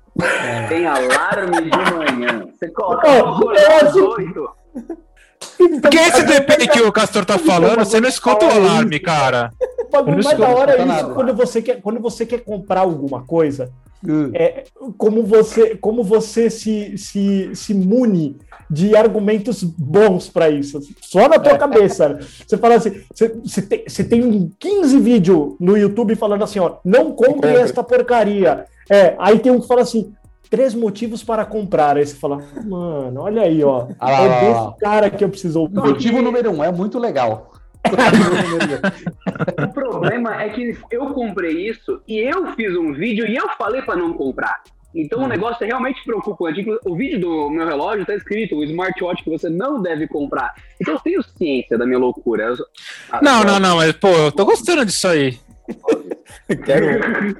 [0.67, 2.45] tem alarme de manhã.
[2.57, 4.49] Você coloca Ó, o acordar eu às acho- oito.
[5.81, 9.51] Porque esse DP que o Castor tá falando, você não escuta o alarme, cara.
[9.87, 11.13] O bagulho mais da hora é isso nada.
[11.13, 13.69] quando você, quer, quando você quer comprar alguma coisa.
[14.07, 14.29] Hum.
[14.33, 14.65] É,
[14.97, 18.37] como você, como você se, se, se mune
[18.69, 20.79] de argumentos bons pra isso.
[21.01, 21.57] Só na tua É.
[21.57, 22.19] cabeça.
[22.45, 26.75] Você fala assim: você, você, tem, você tem 15 vídeos no YouTube falando assim: ó,
[26.85, 28.65] não compre esta porcaria.
[28.89, 30.13] É, aí tem um que fala assim.
[30.49, 31.97] Três motivos para comprar.
[31.97, 33.87] Aí você fala, mano, olha aí, ó.
[33.99, 35.75] Ah é desse cara que eu preciso ouvir.
[35.75, 37.51] Motivo número um, é muito legal.
[39.69, 43.81] O problema é que eu comprei isso e eu fiz um vídeo e eu falei
[43.81, 44.61] pra não comprar.
[44.95, 46.65] Então o negócio é realmente preocupante.
[46.85, 50.53] O vídeo do meu relógio tá escrito o smartwatch que você não deve comprar.
[50.81, 52.45] Então eu tenho ciência da minha loucura.
[52.45, 52.65] Eu-
[53.11, 55.37] Ah, Não, não, não, mas pô, eu tô gostando disso aí.
[56.65, 57.37] Quero.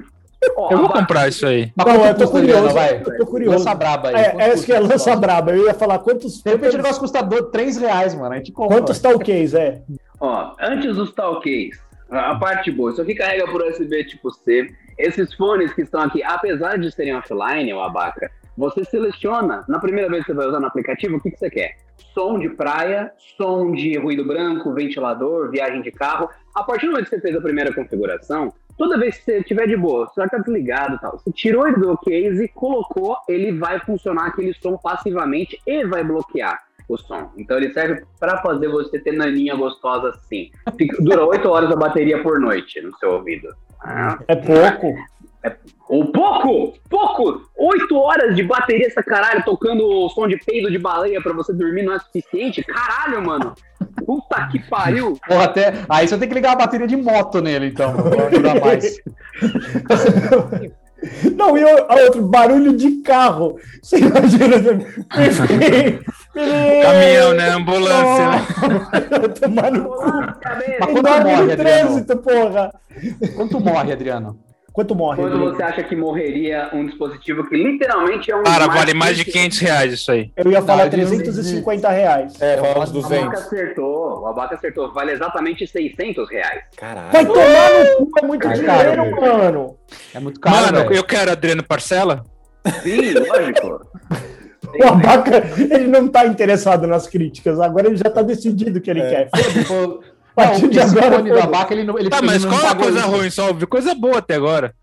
[0.56, 1.72] Ó, Eu vou comprar isso aí.
[1.76, 2.70] Mas Não, eu tô curioso.
[2.74, 3.02] vai?
[3.06, 3.58] Eu tô curioso.
[3.58, 4.16] Lança braba aí.
[4.16, 5.52] É, essa custa que é lança braba.
[5.52, 6.42] Eu ia falar quantos.
[6.42, 8.34] De repente o negócio custa do- 3 reais, mano.
[8.34, 8.78] A gente compra.
[8.78, 9.58] quantos case?
[9.58, 9.82] É.
[10.20, 11.80] Ó, antes dos talkies,
[12.10, 14.68] a parte boa, isso aqui carrega por USB tipo C.
[14.98, 20.10] Esses fones que estão aqui, apesar de serem offline, o abaca, você seleciona, na primeira
[20.10, 21.76] vez que você vai usar no aplicativo, o que, que você quer?
[22.16, 26.28] Som de praia, som de ruído branco, ventilador, viagem de carro.
[26.58, 29.68] A partir do momento que você fez a primeira configuração, toda vez que você tiver
[29.68, 33.52] de boa, o celular tá desligado e tal, você tirou ele do case, colocou, ele
[33.60, 37.32] vai funcionar aquele som passivamente e vai bloquear o som.
[37.38, 40.50] Então ele serve para fazer você ter naninha gostosa assim.
[41.00, 43.50] Dura 8 horas a bateria por noite no seu ouvido.
[43.84, 44.96] Ah, É pouco.
[45.90, 46.74] ou pouco!
[46.90, 47.42] Pouco!
[47.56, 51.54] 8 horas de bateria essa caralho tocando o som de peido de baleia pra você
[51.54, 52.64] dormir não é suficiente?
[52.64, 53.54] Caralho, mano!
[54.06, 55.18] Puta que pariu!
[55.28, 55.74] Porra, até...
[55.90, 58.98] Aí você tem que ligar a bateria de moto nele, então, pra ajudar mais.
[61.36, 63.56] Não, e o- a outro, barulho de carro.
[63.84, 64.58] Você imagina?
[66.82, 67.50] Caminhão, né?
[67.50, 69.28] Ambulância, né?
[69.40, 70.04] Tomar no cu.
[70.80, 71.56] Mas quanto morre, no Adriano?
[71.56, 72.72] trânsito, porra.
[73.36, 74.40] Quanto morre, Adriano?
[74.78, 75.16] Quanto morre?
[75.24, 75.56] Quando Adriano?
[75.56, 78.44] você acha que morreria um dispositivo que literalmente é um.
[78.44, 80.32] Cara, vale mais de switch, 500 reais isso aí.
[80.38, 82.40] Eu ia falar Não, Adriano, 350 reais.
[82.40, 83.40] É, fala uns O Abaca 200.
[83.42, 84.94] acertou, o Abaca acertou.
[84.94, 86.62] Vale exatamente 600 reais.
[86.78, 87.12] Caralho.
[87.12, 87.40] Vai tomar
[88.00, 88.76] no cu, é muito Ai, dinheiro,
[89.16, 89.38] cara.
[89.38, 89.78] mano.
[90.14, 90.94] É muito caro, Mano, velho.
[90.94, 92.24] eu quero Adriano Parcela.
[92.84, 93.82] Sim, lógico.
[94.80, 97.60] O Abaca, ele não tá interessado nas críticas.
[97.60, 99.10] Agora ele já tá decidido o que ele É.
[99.10, 99.30] quer.
[100.38, 101.98] A Não, partir de agora, fone da vaca, ele não.
[101.98, 103.08] Ele, Tá, ele mas não qual é a coisa isso.
[103.10, 103.30] ruim?
[103.32, 104.74] Só ouvi coisa boa até agora.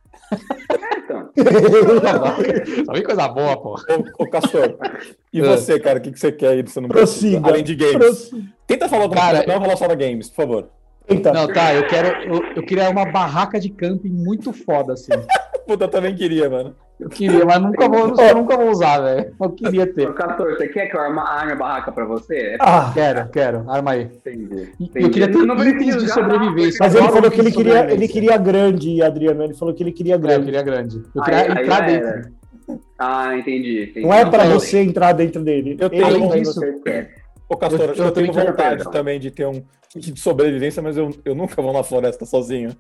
[0.99, 1.31] Então,
[2.87, 3.75] Só vem coisa boa, pô.
[4.19, 4.77] Ô, ô Castor,
[5.33, 5.45] e É.
[5.45, 7.41] você, cara, o que, que você quer aí do você não precisa?
[7.41, 7.49] Prossiga.
[7.49, 7.97] Além de games.
[7.97, 8.43] Prossiga.
[8.67, 10.69] Tenta falar alguma Cara, coisa, não falar só da games, por favor.
[11.07, 11.33] Eita.
[11.33, 12.09] Não, tá, eu quero.
[12.25, 15.13] Eu, eu queria uma barraca de camping muito foda, assim.
[15.67, 16.75] Puta, eu também queria, mano.
[17.01, 19.35] Eu queria, mas nunca vou, eu nunca vou usar, velho.
[19.41, 20.09] Eu queria ter.
[20.09, 22.57] Ô, Castor, você quer que eu arma- arme a barraca pra você?
[22.61, 23.65] Ah, Quero, quero.
[23.69, 24.03] Arma aí.
[24.05, 24.69] Entendi.
[24.79, 26.79] E eu queria ter Não precisa itens de sobrevivência.
[26.81, 29.43] mas ele falou que ele queria, ele queria grande, Adriano.
[29.43, 30.45] Ele falou que ele queria É, eu grande.
[30.45, 31.03] queria grande.
[31.15, 32.07] Eu Aí- queria aí entrar já dentro.
[32.09, 32.31] era.
[32.99, 33.83] Ah, entendi.
[33.83, 34.07] entendi.
[34.07, 35.77] Não é pra eu- você entrar dentro dele.
[35.81, 37.11] Eu tenho- Além vai- disso, Você quer.
[37.49, 40.97] Ô, Castor, Eu- eu eu tenho vontade também de ter um kit de sobrevivência, mas
[40.97, 42.71] eu, eu nunca vou na floresta sozinho.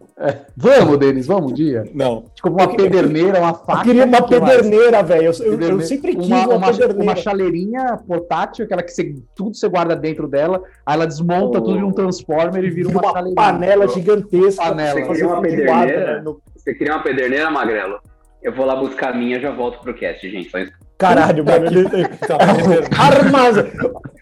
[0.57, 1.85] Vamos, Denis, vamos um dia?
[1.95, 2.25] Não.
[2.35, 3.81] Tipo, uma pederneira, uma faca.
[3.81, 5.25] Eu queria uma que pederneira, velho.
[5.39, 7.03] Eu, eu- eu sempre quis uma, uma, uma, pederneira.
[7.03, 11.63] uma chaleirinha portátil, aquela que você, tudo você guarda dentro dela, aí ela desmonta Oh.
[11.63, 13.35] tudo em um transformer e vira uma, uma chaleirinha.
[13.37, 14.63] panela gigantesca.
[14.65, 14.93] Panela.
[15.01, 16.23] Você fazer queria uma pederneira?
[16.23, 17.99] no- Você queria uma pederneira, Magrelo?
[18.43, 20.51] Eu vou lá buscar a minha e já volto pro cast, gente.
[20.51, 20.73] Só isso.
[20.99, 21.67] Caralho, mano.
[21.67, 21.85] Ele...
[22.27, 22.39] Tá,
[22.99, 23.65] Armazém.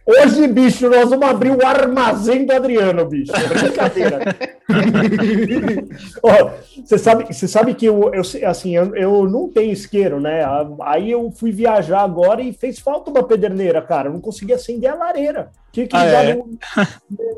[0.04, 3.32] Hoje, bicho, nós vamos abrir o armazém do Adriano, bicho.
[3.36, 4.18] É brincadeira.
[6.84, 10.42] Você sabe, você sabe que eu, eu assim, eu, eu não tenho isqueiro, né?
[10.82, 14.08] Aí eu fui viajar agora e fez falta uma pederneira, cara.
[14.08, 15.50] Eu não conseguia acender a lareira.
[15.70, 16.34] Tinha que Ah, é?
[16.34, 16.58] no-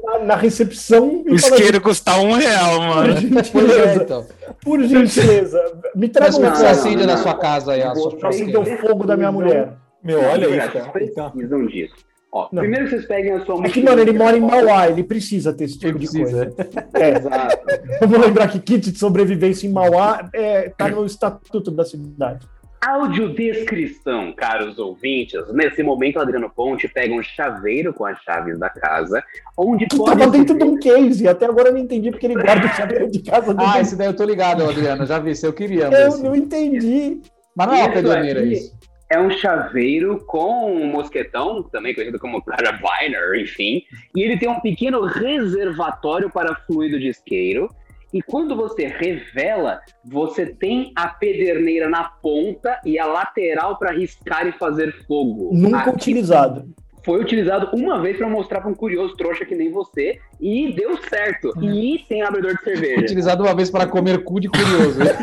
[0.04, 3.12] na, na recepção O isqueiro custa um real, por mano.
[3.12, 4.26] É, gentileza, então.
[4.62, 5.60] por gentileza,
[5.94, 8.30] me Mas é um que você acende na sua casa aí a sua Vou pra
[8.32, 9.72] Vocês acender o fogo da minha mulher.
[10.02, 10.92] Meu, olha isso, cara.
[11.02, 11.94] Então, precisam disso.
[12.36, 12.62] Ó, Não.
[12.62, 15.52] primeiro que vocês peguem a sua É que, mano, ele mora em Mauá, ele precisa
[15.52, 16.88] ter esse tipo Ele de precisa, coisa.
[16.94, 17.58] É, Exato.
[18.02, 22.44] eu vou lembrar que kit de sobrevivência em Mauá é, tá no estatuto da cidade.
[22.84, 25.40] Audiodescrição, caros ouvintes.
[25.52, 29.22] Nesse momento, o Adriano Ponte pega um chaveiro com as chaves da casa,
[29.56, 30.18] onde Tu pode.
[30.18, 33.10] tava dentro de um case, até agora eu não entendi porque ele guarda o chaveiro
[33.10, 35.06] de casa dentro Ah, esse daí eu tô ligado, Adriano.
[35.06, 35.84] Já vi, se eu queria.
[35.84, 36.22] Eu esse.
[36.22, 37.20] não entendi.
[37.56, 38.74] Mas não é uma isso.
[39.14, 43.84] É um chaveiro com um mosquetão, também conhecido como carabiner, enfim.
[44.12, 47.68] E ele tem um pequeno reservatório para fluido de isqueiro.
[48.12, 54.48] E quando você revela, você tem a pederneira na ponta e a lateral para riscar
[54.48, 55.50] e fazer fogo.
[55.52, 56.68] Nunca Aqui utilizado.
[57.04, 60.96] Foi utilizado uma vez para mostrar para um curioso trouxa que nem você e deu
[61.08, 61.52] certo.
[61.62, 63.00] E tem abridor de cerveja.
[63.00, 65.02] Utilizado uma vez para comer cu de curioso.
[65.02, 65.18] é?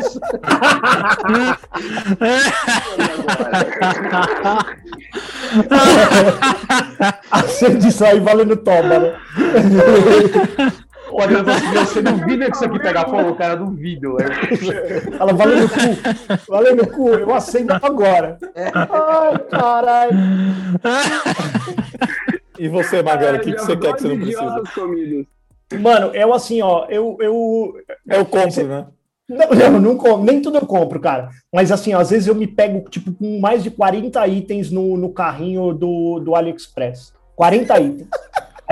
[7.30, 9.14] Acende isso aí valendo toba, né?
[11.12, 13.34] O Adriano falou assim, você duvida que isso aqui pega fogo?
[13.34, 14.16] Cara, duvido.
[14.20, 15.16] É.
[15.20, 16.48] Ela valendo cu.
[16.48, 18.38] Valendo cu, eu acendo agora.
[18.54, 20.18] Ai, caralho.
[22.58, 24.62] E você, Magrelo, o que, que você quer que você não precisa?
[25.80, 27.74] Mano, eu assim, ó, eu, eu,
[28.08, 28.86] Eu compro, né?
[29.28, 31.30] Não, não, não compro, nem tudo eu compro, cara.
[31.52, 35.10] Mas assim, às vezes eu me pego, tipo, com mais de 40 itens no, no
[35.10, 37.14] carrinho do, do AliExpress.
[37.34, 38.08] 40 itens.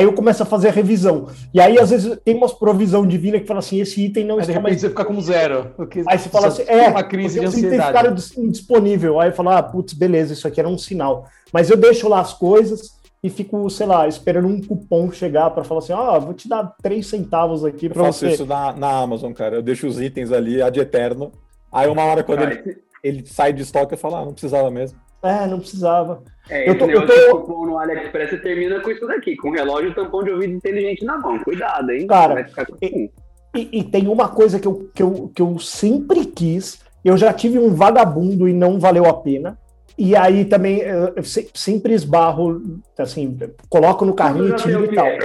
[0.01, 1.27] Aí eu começo a fazer a revisão.
[1.53, 4.41] E aí, às vezes, tem umas provisão divina que fala assim: esse item não de
[4.43, 4.81] está repente mais.
[4.81, 5.73] você fica com zero.
[5.77, 7.89] Porque Aí você fala assim: é, uma crise de porque os itens ansiedade.
[7.99, 9.21] ficaram dis- indisponível.
[9.21, 11.27] Aí eu falo: ah, putz, beleza, isso aqui era um sinal.
[11.53, 15.65] Mas eu deixo lá as coisas e fico, sei lá, esperando um cupom chegar para
[15.65, 18.29] falar assim: ah, vou te dar 3 centavos aqui Eu para faço você.
[18.33, 19.57] isso na, na Amazon, cara.
[19.57, 21.31] Eu deixo os itens ali ad eterno.
[21.71, 24.71] Aí uma hora, quando Ah, ele, ele sai de estoque, eu falo, ah, não precisava
[24.71, 24.99] mesmo.
[25.23, 26.23] É, não precisava.
[26.51, 29.07] É, Eu esse tô- eu negócio tô- de cupom no AliExpress você termina com isso
[29.07, 31.39] daqui, com relógio e tampão de ouvido inteligente na mão.
[31.41, 32.07] Cuidado, hein?
[32.07, 32.77] Cara, Vai ficar com...
[32.83, 33.11] e-
[33.57, 37.33] E, e tem uma coisa que eu, que, eu, que eu sempre quis, eu já
[37.33, 39.59] tive um vagabundo e não valeu a pena.
[39.99, 42.63] E aí também eu eu se- sempre esbarro,
[42.97, 43.37] assim,
[43.69, 45.05] coloco no carrinho e tiro e tal.
[45.07, 45.19] é.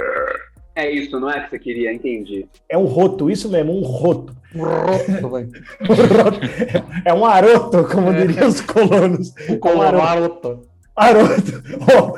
[0.78, 2.46] É isso, não é que você queria, entendi.
[2.68, 4.34] É um roto, isso mesmo, um roto.
[4.54, 5.50] Um roto, velho.
[5.80, 7.02] Um.
[7.06, 8.26] É um aroto, como É.
[8.26, 9.32] diriam os colonos.
[9.48, 10.60] O É um aroto.
[10.96, 11.62] Aroto.
[11.94, 12.16] Ó,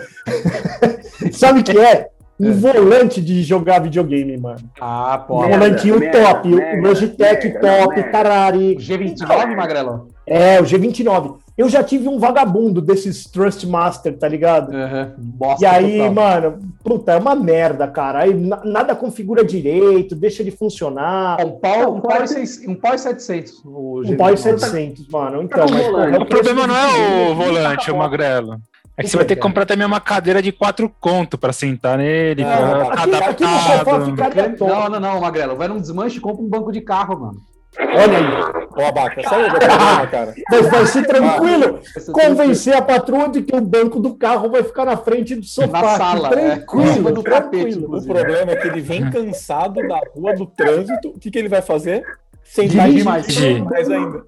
[1.32, 2.08] Sabe o que é?
[2.40, 4.60] Um volante de jogar videogame, mano.
[4.80, 5.44] Ah, pô.
[5.44, 8.10] Um volantinho merda, top, merda, o Logitech merda, top, merda.
[8.12, 8.76] carari.
[8.76, 10.08] G29, Magrelo?
[10.24, 11.34] É, o G29.
[11.59, 14.71] Eu já tive um vagabundo desses Trust Master, tá ligado?
[14.73, 15.12] Uhum.
[15.18, 16.12] Bosta E aí, total.
[16.14, 18.21] mano, puta, é uma merda, cara.
[18.21, 21.44] Aí na- nada configura direito, deixa ele funcionar.
[21.44, 23.61] Um pau, um pau, e um pau e 700.
[23.64, 24.37] O Um pau e G29.
[24.61, 25.42] 700, mano.
[25.42, 27.99] Então, Tá mas, porra, é O problema não é o Tá volante, o bom.
[27.99, 28.53] magrelo.
[28.97, 29.42] É que O você vai ter que é?
[29.42, 33.42] comprar também uma cadeira de quatro conto pra sentar nele, Ah, pra aqui, ficar aqui
[33.44, 34.59] no sofá adaptado.
[34.68, 35.57] Não, não, não, Magrelo.
[35.57, 37.38] Vai num desmanche e compra um banco de carro, mano.
[37.80, 38.82] Olha aí.
[38.82, 40.34] Ô, Abaca, sai do problema, cara.
[40.50, 41.80] Mas vai ser tranquilo.
[41.96, 45.44] Esse- Convencer a patroa de que o banco do carro vai ficar na frente do
[45.44, 45.82] sofá.
[45.82, 46.32] Na sala, é.
[46.32, 47.98] Em cima Tranquilo, do tapete, tranquilo.
[47.98, 51.08] O problema é que ele vem cansado da rua, do trânsito.
[51.08, 52.04] O que, que ele vai fazer?
[52.44, 53.26] Sentar mais.
[53.26, 54.22] dirigir mais ainda.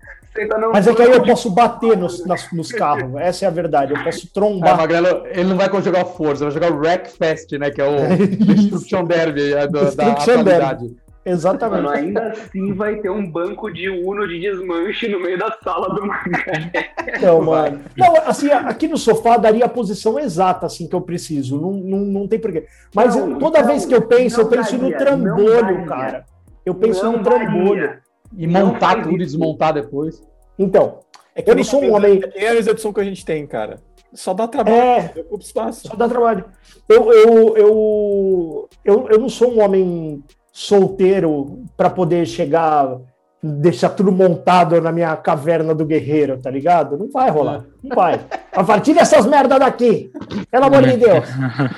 [0.60, 3.12] Não- Mas é que aí eu posso bater nos, nas- nos carros.
[3.16, 3.92] Essa é a verdade.
[3.94, 4.76] Eu posso Ah, trombar.
[4.76, 7.68] Magrelo, ele não vai jogar Forza, vai jogar Wreckfest, né?
[7.70, 7.96] Que é o
[8.46, 10.96] Destruction Derby é, do- da Destruction atualidade.
[11.24, 11.82] Exatamente.
[11.82, 15.94] Mano, ainda assim vai ter um banco de Uno de desmanche no meio da sala
[15.94, 16.70] do Magrelo.
[17.16, 17.80] Então, mano.
[17.96, 21.60] Não, assim, aqui no sofá daria a posição exata, assim, que eu preciso.
[21.60, 22.66] Não, não, não tem porquê.
[22.94, 25.86] Mas Não, toda não, vez que eu penso, eu penso no daria, trambolho, não daria.
[25.86, 26.24] cara.
[26.64, 27.86] Eu penso Não no trambolho.
[27.86, 28.00] daria.
[28.36, 30.22] E montar tudo e desmontar depois.
[30.58, 31.00] Então,
[31.34, 33.78] É Eu não sou um homem- É a som que a gente tem, cara.
[34.12, 35.86] Só dá trabalho, é, ocupa espaço.
[35.86, 36.44] só dá trabalho.
[36.88, 42.98] Eu, eu, eu, eu, eu não sou um homem solteiro para poder chegar,
[43.42, 46.98] deixar tudo montado na minha caverna do guerreiro, tá ligado?
[46.98, 47.64] Não vai rolar.
[47.82, 48.20] Não vai.
[48.52, 50.10] A partir dessas merda daqui,
[50.50, 51.24] pelo amor de Deus.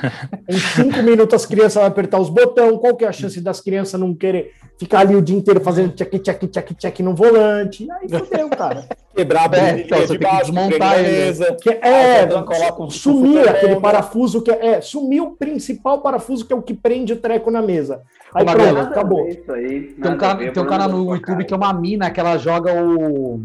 [0.48, 2.78] Em cinco minutos as crianças vão apertar os botões.
[2.78, 5.94] Qual que é a chance das crianças não querer ficar ali o dia inteiro fazendo
[5.94, 7.86] check, check, check, check no volante?
[7.90, 8.86] Aí fodeu, cara.
[9.14, 11.08] Quebrar a É, então, de baixo, desmontar ele.
[11.10, 11.56] mesa.
[11.60, 16.52] Que é, coloca um sumir aquele parafuso que é, é, sumir o principal parafuso que
[16.52, 18.00] é o que prende o treco na mesa.
[18.34, 19.28] Aí Ô, pronto, acabou.
[19.28, 21.44] Isso aí, Tem um, a cara, tem um cara no YouTube casa.
[21.44, 23.42] que é uma mina que ela joga o.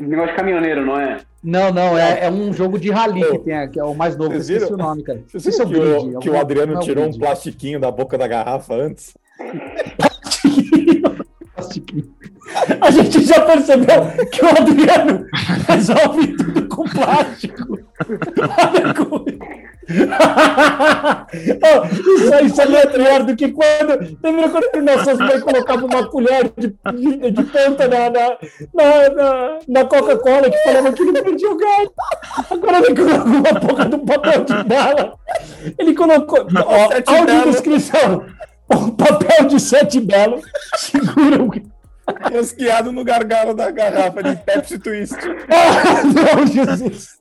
[0.00, 1.18] Negócio de caminhoneiro, não é?
[1.42, 4.30] Não, não, é, é um jogo de rally que tem, que é o mais novo.
[4.30, 5.22] vocês Esqueci o nome, cara.
[5.28, 7.16] Vocês sei se é o que, Grid, o, que o Adriano é o tirou um
[7.16, 9.16] plastiquinho da boca da garrafa antes?
[11.54, 12.14] Plastiquinho.
[12.80, 15.26] A gente já percebeu que o Adriano
[15.68, 17.78] resolve tudo com plástico.
[21.62, 21.86] Ó,
[22.44, 24.18] isso aí é pior do que quando.
[24.22, 28.36] Lembra quando nossas mães colocavam uma colher de, de, de ponta na, na,
[28.74, 31.86] na, na- Coca-Cola que falava que não podia jogar?
[32.50, 35.14] Agora ele colocou uma porra de um papel de bala.
[35.78, 36.46] Ele colocou.
[36.66, 38.24] Ó, áudio descrição.
[38.70, 40.40] Um papel de sete belo.
[40.76, 41.50] Segura o.
[42.32, 45.16] Rasqueado no gargalo da garrafa de Pepsi Twist.
[45.50, 47.18] Ah, não, Jesus!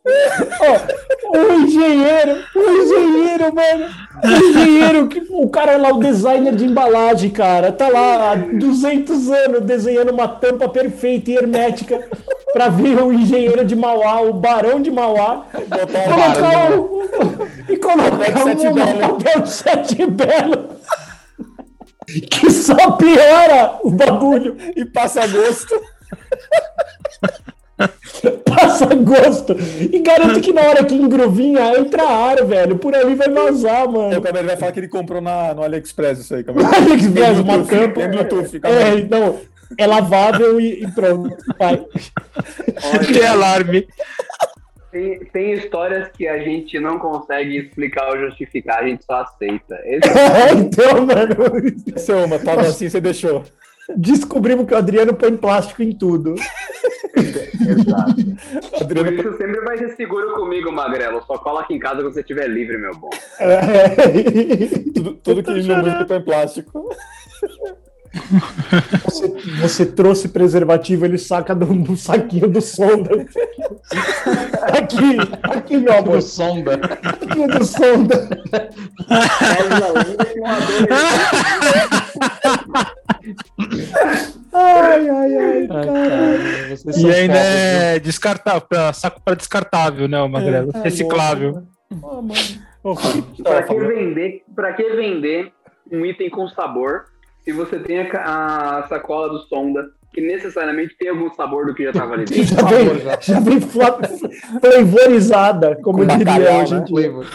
[0.62, 3.86] Ó, o engenheiro, o engenheiro, mano.
[4.24, 9.30] O engenheiro, que, o cara lá, o designer de embalagem, cara, tá lá há 200
[9.32, 12.08] anos desenhando uma tampa perfeita e hermética
[12.54, 18.74] pra vir o engenheiro de Mauá, o barão de Mauá, colocar o, e colocar um
[18.74, 19.00] belo.
[19.00, 20.70] papel de sete belo.
[22.30, 24.56] Que só piora o bagulho.
[24.76, 25.80] E passa gosto.
[28.44, 32.78] passa gosto e garante que na hora que engruvinha entra ar, velho.
[32.78, 34.22] Por ali vai vazar, Aí o mano.
[34.22, 36.66] Cabelo vai falar que ele comprou na, no AliExpress isso aí, Cabelo.
[36.66, 38.00] AliExpress, uma tampa.
[38.00, 39.40] tem Bluetooth, fica É, então,
[39.78, 41.36] é lavável e, e pronto.
[41.60, 41.86] Vai.
[43.14, 43.88] Tem alarme.
[44.98, 49.80] Tem, tem histórias que a gente não consegue explicar ou justificar, a gente só aceita.
[49.86, 53.44] Esse É, então, mano, Seu uma, tava assim, você deixou.
[53.96, 56.34] descobrimos que o Adriano põe plástico em tudo.
[57.16, 58.16] Exato.
[58.72, 61.24] Por Adriano, isso sempre vai ser seguro comigo, Magrelo.
[61.28, 63.12] Só cola aqui em casa quando você estiver livre, meu bom.
[63.40, 63.90] É.
[64.96, 66.90] tudo, tudo que não música põe plástico.
[69.06, 69.28] Você,
[69.60, 73.26] você trouxe preservativo, ele saca do, do saquinho do sonda.
[74.78, 76.18] Aqui, aqui, meu amor.
[76.18, 76.76] O sonda.
[76.76, 78.30] Aqui do sonda.
[84.54, 86.70] Ai, ai, ai, caralho.
[86.70, 90.72] Vocês E ainda fodas, é descartável, pra, saco para descartável, né, magrelo?
[90.74, 91.64] É, Reciclável.
[92.02, 92.34] Oh, mano.
[92.84, 95.52] Ô, Pra tá, que vender, pra que vender
[95.92, 97.06] um item com sabor
[97.48, 101.86] se você tem a, a sacola do Sonda, que necessariamente tem algum sabor do que
[101.86, 102.44] já tava ali dentro.
[102.56, 104.00] Já vem, já vem fla-
[104.62, 106.84] flavorizada, como Com diria bacalhau, hoje em né?
[106.86, 107.04] dia.
[107.04, 107.26] Flavor.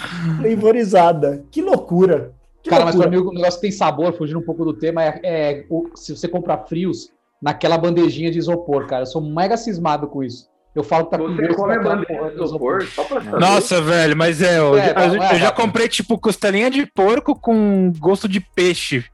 [0.42, 1.44] Flavorizada.
[1.51, 2.33] Que loucura.
[2.62, 3.22] Que Cara, mas pra loucura.
[3.25, 6.14] mim o negócio que tem sabor, fugindo um pouco do tema, é, é o- se
[6.14, 9.03] você comprar frios naquela bandejinha de isopor, cara.
[9.03, 10.46] Eu sou mega cismado com isso.
[10.75, 13.40] Eu falo que tá com Você come a bandeja de isopor só pra saber.
[13.40, 16.85] Nossa, velho, mas é, eu, É, eu- não, eu é, já comprei, tipo, costelinha de
[16.87, 19.05] porco com gosto de peixe.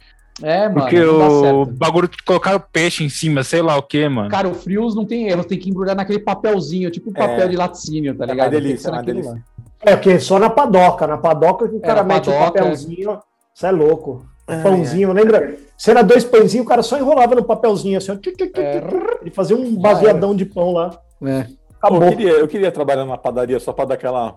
[0.43, 4.09] É, mano, Porque não dá o bagulho colocaram peixe em cima, sei lá o que,
[4.09, 4.29] mano.
[4.31, 7.49] Cara, o frios não tem erro, tem que embrulhar naquele papelzinho, tipo papel É.
[7.49, 8.47] de laticínio, tá É ligado?
[8.47, 9.31] uma Tem que delícia, é uma delícia.
[9.33, 9.39] lá.
[9.83, 11.07] É, porque só na padoca.
[11.07, 13.19] Na padoca que o cara É, na mete o papelzinho.
[13.55, 14.25] Isso é louco.
[14.63, 15.57] Pãozinho, lembra?
[15.77, 18.17] Se era dois pãezinhos, o cara só enrolava no papelzinho assim, ó.
[18.17, 18.81] tchu, tchu, tchu, É.
[18.81, 20.99] tchu, Ele fazia um baseadão de pão lá.
[21.25, 21.47] É.
[21.81, 22.03] Acabou.
[22.05, 24.35] Eu queria, eu queria trabalhar numa padaria só pra dar aquela,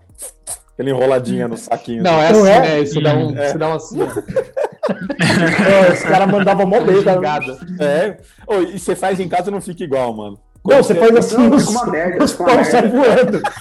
[0.74, 2.04] aquela enroladinha no saquinho.
[2.04, 2.60] Não, é assim, é?
[2.60, 2.80] né?
[2.82, 3.48] Isso dá um, É.
[3.48, 4.00] isso dá um assim.
[4.90, 7.58] É, os caras mandavam mó bem, cara.
[7.80, 8.18] É.
[8.48, 10.40] Ô, e você faz em casa não fica igual, mano.
[10.64, 13.42] Não, você faz assim, Não, os, uma merda, os pães saem voando.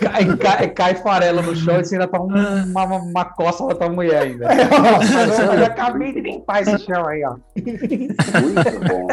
[0.00, 2.26] Cai, cai, cai farela no chão e você ainda tá um-
[2.64, 4.48] uma, uma, uma coça da tua mulher ainda.
[4.52, 7.34] É, Eu já acabei de limpar esse chão aí, ó.
[7.54, 9.06] Muito bom.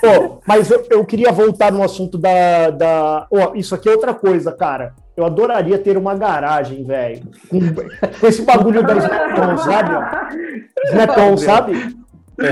[0.00, 2.70] Pô, mas eu, eu queria voltar no assunto da.
[2.70, 3.26] da...
[3.32, 4.92] Ó, isso aqui é outra coisa, cara.
[5.20, 7.20] Eu adoraria ter uma garagem, velho.
[7.48, 7.60] Com,
[8.20, 9.90] com esse bagulho da Snap-on, sabe?
[9.94, 10.86] ó?
[10.88, 11.96] Snap-on, sabe?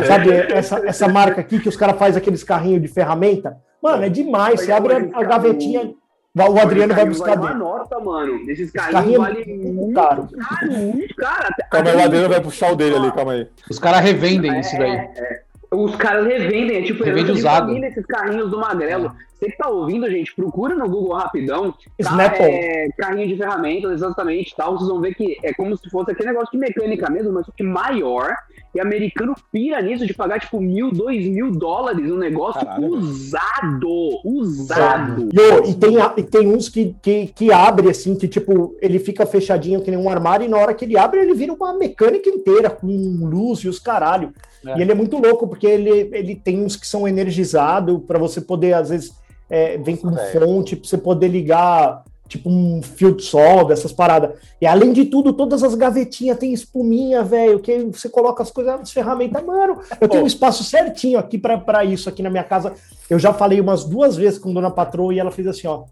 [0.07, 3.57] Sabe, essa, essa marca aqui que os caras fazem aqueles carrinhos de ferramenta?
[3.83, 4.61] Mano, é demais.
[4.61, 5.95] Você abre a, a gavetinha,
[6.37, 7.65] o Adriano vai buscar Vale uma dentro.
[7.65, 8.51] nota, mano.
[8.51, 10.29] Esses Carrinho carrinhos é valem muito muito caro.
[10.29, 11.55] caro, muito caro.
[11.71, 13.49] Calma aí, o Adriano vai puxar o dele ali, calma aí.
[13.71, 14.91] Os caras revendem isso daí.
[14.91, 17.67] É, Os caras revendem, é tipo Revende usado.
[17.67, 19.13] família, esses carrinhos do Magrelo.
[19.39, 21.73] Você que tá ouvindo, gente, procura no Google rapidão.
[22.03, 24.77] Tá, é, carrinho de ferramentas, exatamente, tal.
[24.77, 27.53] Vocês vão ver que é como se fosse aquele negócio de mecânica mesmo, mas só
[27.57, 28.35] que maior.
[28.75, 32.87] E americano pira nisso de pagar, tipo, mil, dois mil dólares um negócio Caralho.
[32.89, 33.89] usado.
[34.25, 35.29] Usado.
[35.33, 38.77] E, ô, e tem, a- e tem uns que, que, que abre assim, que tipo,
[38.81, 41.53] ele fica fechadinho que nem um armário, e na hora que ele abre, ele vira
[41.53, 44.33] uma mecânica inteira, com luz e os caralho.
[44.73, 44.79] É.
[44.79, 48.41] E ele é muito louco, porque ele, ele tem uns que são energizados para você
[48.41, 49.13] poder, às vezes,
[49.49, 50.41] é, vem com Velho.
[50.47, 54.33] fonte, pra você poder ligar, tipo, um fio de solda, essas paradas.
[54.61, 58.79] E além de tudo, todas as gavetinhas tem espuminha, velho, que você coloca as coisas
[58.79, 59.43] nas ferramentas.
[59.43, 62.75] Mano, eu tenho um espaço certinho aqui pra- pra isso, aqui na minha casa.
[63.09, 65.85] Eu já falei umas duas vezes com Dona Patroa e ela fez assim, ó.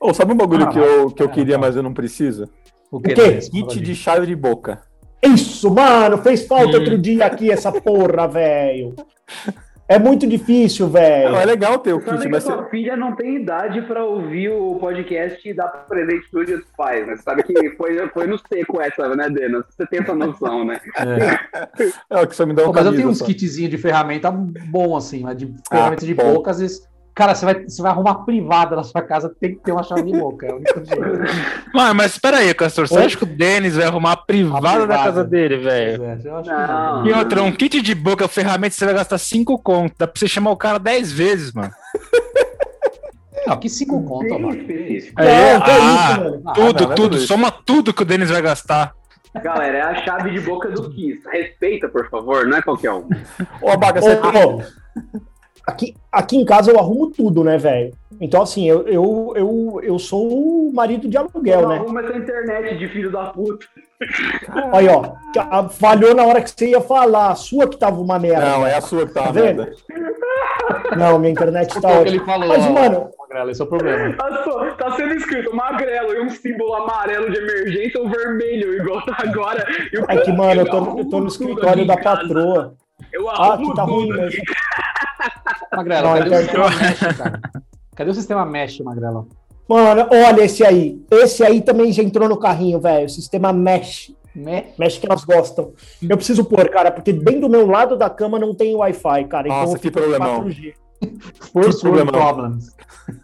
[0.00, 1.60] Ô, sabe um bagulho Ah, que eu, que eu é, queria, tá.
[1.60, 2.48] mas eu não preciso?
[2.90, 3.14] O quê?
[3.14, 3.48] Denis?
[3.48, 4.82] Kit de chave de boca.
[5.24, 6.80] Isso, mano, fez falta Hum.
[6.80, 8.94] outro dia aqui essa porra, velho.
[9.88, 11.36] É muito difícil, velho.
[11.36, 14.02] É legal ter o Sabe kit, que mas a sua filha não tem idade pra
[14.04, 17.14] ouvir o podcast e dar presente pro dia dos pais, né?
[17.16, 19.64] Você sabe que foi, foi no seco essa, né, Denas?
[19.68, 20.80] Você tem essa noção, né?
[22.08, 23.24] é o que só me dá Pô, um mas eu tenho camisa uns só.
[23.26, 26.34] kitzinhos de ferramenta bom, assim, mas de ferramenta de bom.
[26.34, 26.88] boca, às vezes.
[27.14, 30.02] Cara, você vai, você vai arrumar privada na sua casa, tem que ter uma chave
[30.02, 30.46] de boca.
[30.46, 31.02] É o único jeito.
[31.74, 32.88] Mano, mas espera aí, Castor.
[32.88, 33.04] Você Oi?
[33.04, 35.02] acha que o Denis vai arrumar a privada, A da privada.
[35.04, 36.04] casa dele, velho?
[36.04, 39.94] É, que E outra, um kit de boca, ferramenta, você vai gastar 5 conto.
[39.98, 41.70] Dá pra você chamar o cara 10 vezes, mano.
[43.46, 43.58] não.
[43.58, 44.54] que cinco conto, Bem mano.
[44.56, 45.20] específico.
[45.20, 45.76] Aí, Não, que ah,
[46.12, 46.42] isso, mano.
[46.46, 47.18] Ah, tudo, não, é tudo.
[47.18, 48.94] Soma tudo que o Denis vai gastar.
[49.42, 51.20] Galera, é a chave de boca do Kiss.
[51.30, 53.06] Respeita, por favor, não é qualquer um.
[53.60, 54.62] Ô, Abaca, você Ô, ô,
[55.66, 57.92] aqui, aqui em casa eu arrumo tudo, né, velho?
[58.20, 60.28] Então, assim, eu, eu, eu, eu sou
[60.68, 61.76] o marido de aluguel, né?
[61.76, 63.66] Arruma essa internet de filho da puta.
[64.72, 67.30] Aí, ó, falhou na hora que você ia falar.
[67.30, 68.44] A sua que tava uma merda.
[68.44, 69.62] Não, é a sua que tá Tá vendo?
[69.62, 70.96] merda.
[70.96, 72.06] Não, minha internet tá ótima.
[72.08, 72.48] ele falou.
[72.48, 74.14] Mas, ó, mano, Magrelo, esse é o problema.
[74.16, 79.16] Tá, tá sendo escrito magrelo e um símbolo amarelo de emergência ou vermelho, igual tá
[79.18, 79.66] agora.
[80.08, 82.74] É que, mano, eu tô, eu tô no escritório da patroa.
[83.12, 84.42] Eu Ah, arrumo que tá ruim mesmo.
[85.72, 85.84] Não,
[86.18, 87.40] cadê então- o sistema mesh, cara?
[87.94, 89.28] Cadê o sistema mesh, Magrelo?
[89.68, 91.00] Mano, olha esse aí.
[91.10, 93.08] Esse aí também já entrou no carrinho, velho.
[93.08, 94.12] Sistema Mesh.
[94.34, 94.64] Mesh?
[94.78, 95.72] Mesh que elas gostam.
[96.02, 99.46] Eu preciso pôr, cara, porque bem do meu lado da cama não tem Wi-Fi, cara.
[99.48, 100.44] Então Nossa, eu que problemão.
[100.44, 100.74] 4G.
[101.52, 102.76] First world problems.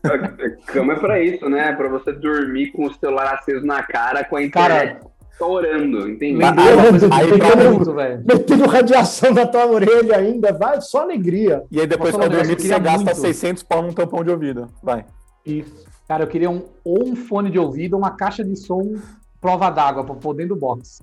[0.05, 1.73] A cama é pra isso, né?
[1.73, 6.39] Pra você dormir com o celular aceso na cara, com a internet estourando, entendeu?
[6.49, 8.23] Lembrei uma coisa que aí me pra- pegou muito, velho.
[8.27, 11.63] Metendo radiação na tua orelha ainda, vai, só alegria.
[11.71, 13.15] E aí depois pra dormir você gasta muito.
[13.21, 14.67] 600 pau num tampão de ouvido.
[14.83, 15.05] Vai.
[15.47, 15.87] Isso.
[16.09, 18.95] Cara, eu queria um, ou um fone de ouvido ou uma caixa de som
[19.41, 21.03] prova d'água pra pôr dentro do box.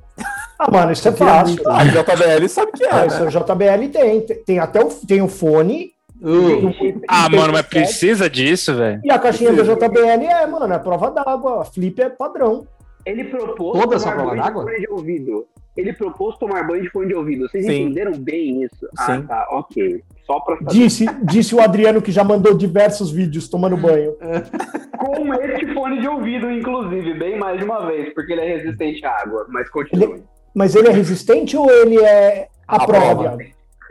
[0.60, 1.62] Ah, mano, isso é fácil.
[1.70, 3.08] A JBL sabe que é, Ah, né?
[3.08, 4.22] isso o JBL tem.
[4.22, 5.92] Tem- até o, tem o fone.
[6.22, 9.00] Uh, tem- Ah, tem mano, mas precisa disso, velho.
[9.04, 9.76] E a caixinha da Precisa.
[9.90, 11.62] JBL é, mano, é prova d'água.
[11.62, 12.66] A flip é padrão.
[13.06, 14.64] Ele propôs Todas são tomar prova banho de d'água?
[14.64, 15.46] fone de ouvido.
[15.78, 17.48] Ele propôs tomar banho de fone de ouvido.
[17.50, 17.82] Vocês Sim.
[17.84, 18.88] entenderam bem isso?
[18.98, 19.22] Ah, Sim.
[19.28, 20.02] tá, ok.
[20.26, 20.72] Só pra saber.
[20.72, 24.16] Disse, disse o Adriano que já mandou diversos vídeos tomando banho.
[24.98, 29.06] Com este fone de ouvido, inclusive, bem mais de uma vez, porque ele é resistente
[29.06, 29.46] à água.
[29.50, 30.24] Mas continue.
[30.56, 33.38] Mas ele é resistente ou ele é a, A prova, prova.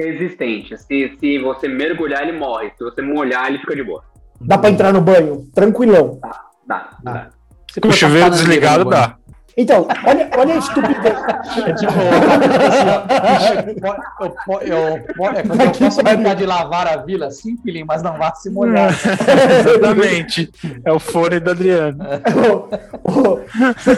[0.01, 0.77] Resistente.
[0.79, 2.71] Se, se você mergulhar, ele morre.
[2.77, 4.03] Se você molhar, ele fica de boa.
[4.41, 6.19] Dá pra entrar no banho, tranquilão.
[6.67, 7.31] Dá, dá.
[7.31, 7.44] Você
[7.81, 9.17] Com o chuveiro desligado dá.
[9.57, 11.15] Então, olha, olha a estupidez.
[11.65, 11.93] É tipo,
[12.67, 17.57] assim, ó, eu, eu, é como eu Que posso brincar de lavar a vila, sim,
[17.59, 18.91] filhinho, mas não vá se molhar.
[19.61, 20.51] Exatamente.
[20.85, 21.99] É o fone do Adriano.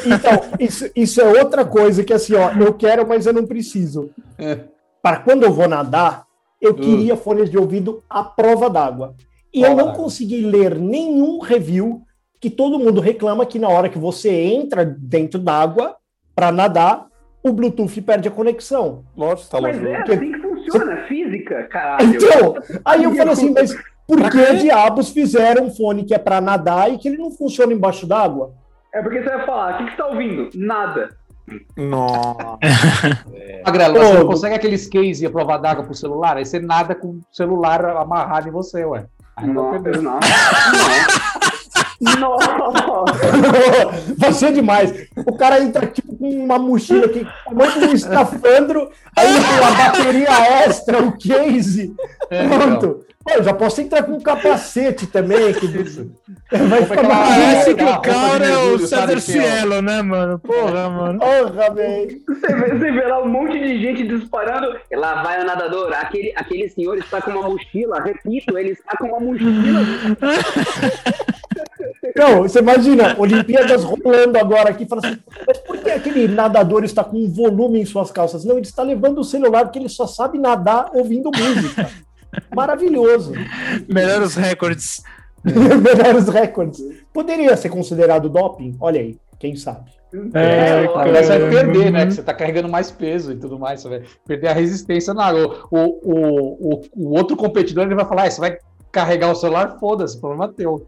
[0.05, 4.11] então, isso, isso é outra coisa que assim, ó, eu quero, mas eu não preciso.
[4.39, 4.59] É.
[5.03, 6.25] Para quando eu vou nadar,
[6.61, 9.15] eu queria fones de ouvido à prova d'água.
[9.55, 12.03] E eu não consegui ler nenhum review
[12.41, 15.97] que todo mundo reclama que na hora que você entra dentro d'água
[16.35, 17.07] para nadar,
[17.43, 19.05] o Bluetooth perde a conexão.
[19.17, 19.89] Lógico, tá Mas longe.
[19.89, 22.15] é assim que funciona, física, caralho.
[22.15, 23.75] Então, aí eu falei assim, mas
[24.07, 27.73] por que diabos fizeram um fone que é para nadar e que ele não funciona
[27.73, 28.53] embaixo d'água?
[28.93, 30.51] É porque você vai falar, o que, que você tá ouvindo?
[30.55, 31.11] Nada.
[31.77, 32.59] Nossa.
[33.65, 36.37] Magrelo, você não consegue aqueles case e a prova d'água pro celular?
[36.37, 39.07] Aí você nada com o celular amarrado em você, ué.
[39.37, 40.03] Aí não vai perder.
[42.01, 42.47] Nossa.
[44.19, 45.09] Você é demais.
[45.17, 50.65] O cara entra tipo com uma mochila aqui, tamanho um escafandro, aí tem a bateria
[50.65, 51.95] extra, o case.
[52.31, 53.07] É, Pronto.
[53.27, 55.53] Pô, eu já posso entrar com um capacete também.
[55.53, 59.21] Que vai ficar mais Parece que o cara é o César Fiel?
[59.21, 60.39] Cielo, né, mano?
[60.39, 61.19] Porra, mano.
[61.19, 62.23] Porra, velho.
[62.29, 64.79] Você vê, você vê lá um monte de gente disparando.
[64.89, 65.93] E lá vai o nadador.
[65.93, 68.01] Aquele, aquele senhor está com uma mochila.
[68.01, 69.81] Repito, ele está com uma mochila.
[72.27, 77.05] Não, você imagina, Olimpíadas rolando agora aqui, fala assim, mas por que aquele nadador está
[77.05, 78.45] com um volume em suas calças?
[78.45, 81.89] Não, ele está levando o celular porque ele só sabe nadar ouvindo música.
[82.55, 83.33] Maravilhoso.
[83.89, 85.03] Melhores recordes.
[85.45, 86.83] Melhores recordes.
[87.13, 88.77] Poderia ser considerado doping?
[88.81, 89.91] Olha aí, quem sabe.
[90.35, 92.07] É, Aí você vai perder, né?
[92.07, 93.83] Que você tá carregando mais peso e tudo mais.
[93.83, 95.67] Você vai perder a resistência na água.
[95.71, 98.59] O, o, o, o outro competidor ele vai falar: ah, você vai
[98.93, 100.85] carregar o celular, foda-se, problema teu.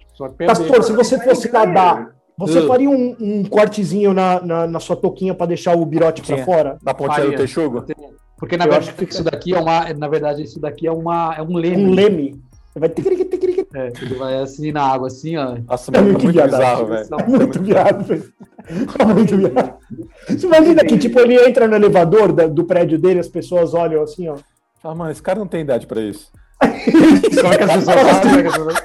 [0.46, 2.66] Pastor, se você fosse nadar, você Uh.
[2.68, 6.78] faria um, um cortezinho na, na, na sua touquinha para deixar o birote para fora?
[6.82, 7.84] Na pontinha do texugo?
[8.38, 9.92] Porque na Eu verdade que isso daqui é uma.
[9.94, 11.34] Na verdade, isso daqui é uma.
[11.36, 11.84] É um leme.
[11.84, 12.40] Um leme.
[12.76, 13.66] Vai ticarique, ticarique.
[13.74, 15.56] É, ele vai assim na água, assim, ó.
[15.66, 16.58] Nossa, É muito é muito viadagem.
[16.60, 17.08] bizarro, velho.
[17.18, 18.32] É muito viado, velho.
[19.00, 19.74] É muito viado.
[20.28, 24.00] Você imagina que, tipo, ele entra no elevador da- do prédio dele, as pessoas olham
[24.02, 24.36] assim, ó.
[24.80, 26.30] Fala, mano, esse cara não tem idade pra isso.
[26.58, 28.76] Como é que as pessoas que as pessoas-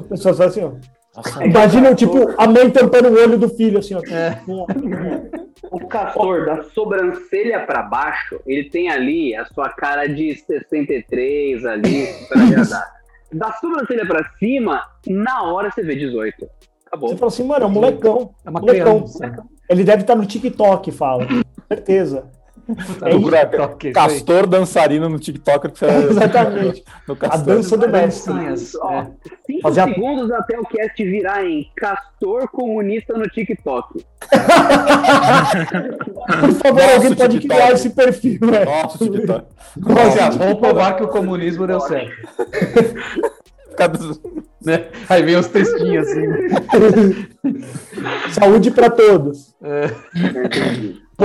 [0.00, 0.72] As pessoas falam assim, ó.
[1.14, 4.00] Nossa, Imagina, tipo, a mãe tampando o olho do filho, assim, ó.
[4.10, 4.40] É.
[5.70, 12.06] O castor da sobrancelha pra baixo, ele tem ali a sua cara de 63 ali,
[12.28, 12.92] pra agradar.
[13.32, 16.36] Da sobrancelha pra cima, na hora você vê 18.
[16.38, 16.48] Você
[16.86, 17.16] Acabou.
[17.16, 18.34] fala assim, mano, é um molecão.
[18.44, 18.98] É uma Molecão.
[19.00, 19.44] criança.
[19.68, 21.26] Ele deve estar no TikTok, fala.
[21.68, 22.24] Certeza.
[23.02, 23.90] É.
[23.92, 26.84] Castor dançarino no TikTok que você Exatamente.
[27.08, 28.32] no A dança do mestre.
[28.80, 29.10] Ó, é.
[29.46, 34.04] cinco Fazer a- segundos até o cast virar em castor comunista no TikTok.
[36.40, 37.48] Por favor, Nossa, alguém pode TikTok.
[37.48, 38.64] criar esse perfil, né?
[38.64, 39.44] Nossa, TikTok.
[39.76, 42.12] Nossa, vamos provar que o comunismo deu certo.
[44.64, 44.84] Né?
[45.08, 46.22] Aí vem os textinhos assim.
[48.30, 49.52] Saúde para todos.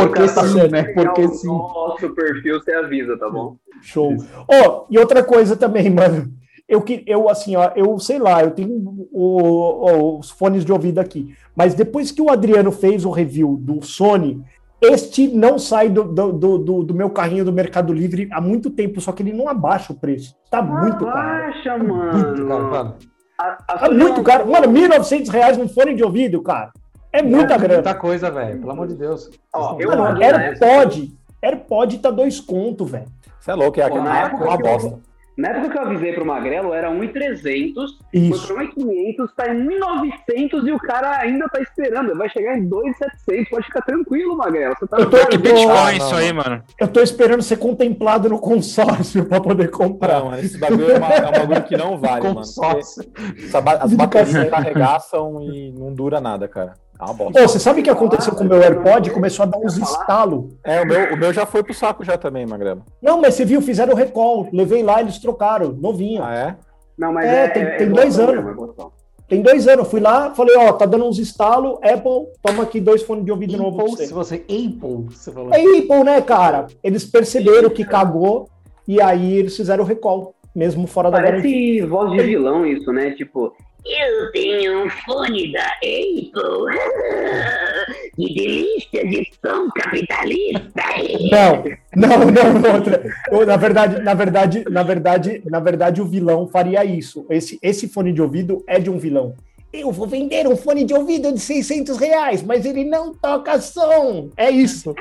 [0.06, 0.72] Porque Tá sim, certo.
[0.72, 0.84] né?
[0.94, 1.48] Porque o sim.
[1.48, 3.56] nosso perfil, você avisa, tá bom?
[3.82, 4.16] Show.
[4.48, 6.32] Ó, e outra coisa também, mano.
[6.68, 8.76] Eu, que- eu assim, ó, eu sei lá, eu tenho
[9.12, 11.34] o- o- os fones de ouvido aqui.
[11.56, 14.42] Mas depois que o Adriano fez o review do Sony,
[14.82, 19.00] este não sai do, do, do- do- meu carrinho do Mercado Livre há muito tempo,
[19.00, 20.36] só que ele não abaixa o preço.
[20.52, 21.10] Tá muito caro.
[21.18, 22.48] Abaixa, Muito mano.
[22.48, 22.96] caro, cara.
[23.40, 24.52] A- a Tá muito caro.
[24.52, 26.72] Mano, 1.900 reais num fone de ouvido, cara.
[27.20, 27.74] É muita É grana.
[27.76, 28.60] Muita coisa, velho.
[28.60, 29.30] Pelo amor de Deus.
[29.54, 31.14] Ó, eu estão- Mano, AirPod.
[31.42, 33.06] AirPod tá dois conto, velho.
[33.40, 35.08] Você é louco, é aquele na uma, época uma que eu- bosta.
[35.38, 37.92] Na época que eu avisei pro Magrelo, era 1,300.
[38.12, 38.48] Foi Isso.
[38.48, 42.18] pra 1,500, tá em 1,900 e o cara ainda tá esperando.
[42.18, 43.48] Vai chegar em 2,700.
[43.48, 44.74] Pode ficar tranquilo, Magrelo.
[44.80, 46.44] Você tá Eu tô- eu Bitcoin Ah, isso não, aí, não.
[46.44, 46.64] mano.
[46.80, 50.22] Eu tô esperando ser contemplado no consórcio pra poder comprar.
[50.22, 52.36] Não, esse bagulho é, uma- é um bagulho que não vale, mano.
[52.38, 53.04] Consórcio.
[53.38, 56.74] essa ba- As baterias arregaçam e não dura nada, cara.
[57.00, 59.12] Pô, você sabe o que aconteceu com o meu AirPod?
[59.12, 60.46] Começou a dar uns estalos.
[60.64, 62.84] É, o meu, o meu já foi pro saco já também, Magrelo.
[63.02, 64.48] Não, mas você viu, fizeram o recall.
[64.52, 66.24] Levei lá, eles trocaram, novinho.
[66.24, 66.56] Ah, é?
[66.98, 68.46] Não, mas É, é, tem- é, tem é dois botão anos.
[68.46, 68.86] mesmo, é.
[69.28, 69.88] Tem dois anos.
[69.90, 73.58] Fui lá, falei, ó, tá dando uns estalos, Apple, toma aqui dois fones de ouvido
[73.58, 74.14] novo pra Apple, se você.
[74.14, 75.54] você Apple, você falou.
[75.54, 76.66] É Apple, né, cara?
[76.84, 78.50] Eles perceberam que cagou
[78.88, 81.42] e aí eles fizeram o recall, mesmo fora da garantia.
[81.44, 83.12] Parece voz de vilão isso, né?
[83.12, 83.54] Tipo,
[83.90, 86.32] eu tenho um fone da Apple.
[88.16, 90.84] que delícia de som capitalista.
[91.96, 93.04] Não, não, não, outra.
[93.46, 97.26] Na verdade, na verdade, na verdade, na verdade, o vilão faria isso.
[97.30, 99.36] Esse, esse fone de ouvido é de um vilão.
[99.80, 104.30] Eu vou vender um fone de ouvido de 600 reais, mas ele não toca som.
[104.36, 104.94] É isso.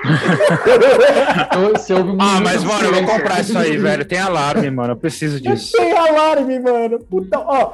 [0.67, 4.05] Então, Ah, mas, mano, eu vou comprar isso aí, velho.
[4.05, 4.93] Tem alarme, mano.
[4.93, 5.73] Eu preciso disso.
[5.77, 6.99] Tem alarme, mano.
[7.01, 7.73] Puta, ó,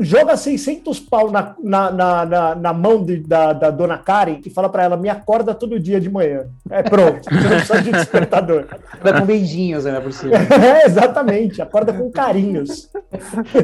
[0.00, 4.50] joga 600 pau na, na, na, na, na mão de- da, da dona Karen e
[4.50, 6.46] fala pra ela: me acorda todo dia de manhã.
[6.70, 7.20] É pronto.
[7.24, 8.64] Você não precisa de despertador.
[9.02, 10.34] Dá com beijinhos, né, por cima.
[10.66, 11.60] É, exatamente.
[11.62, 12.88] Acorda com carinhos.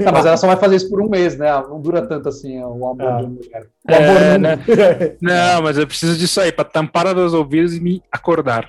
[0.04, 1.50] Tá, mas ela só vai fazer isso por um mês, né?
[1.68, 3.16] Não dura tanto assim o amor Ah.
[3.18, 3.66] de uma mulher.
[3.88, 4.58] O amor É, não- né?
[5.20, 8.68] Não, mas eu preciso disso aí, pra tampar os meus ouvidos e me acordar.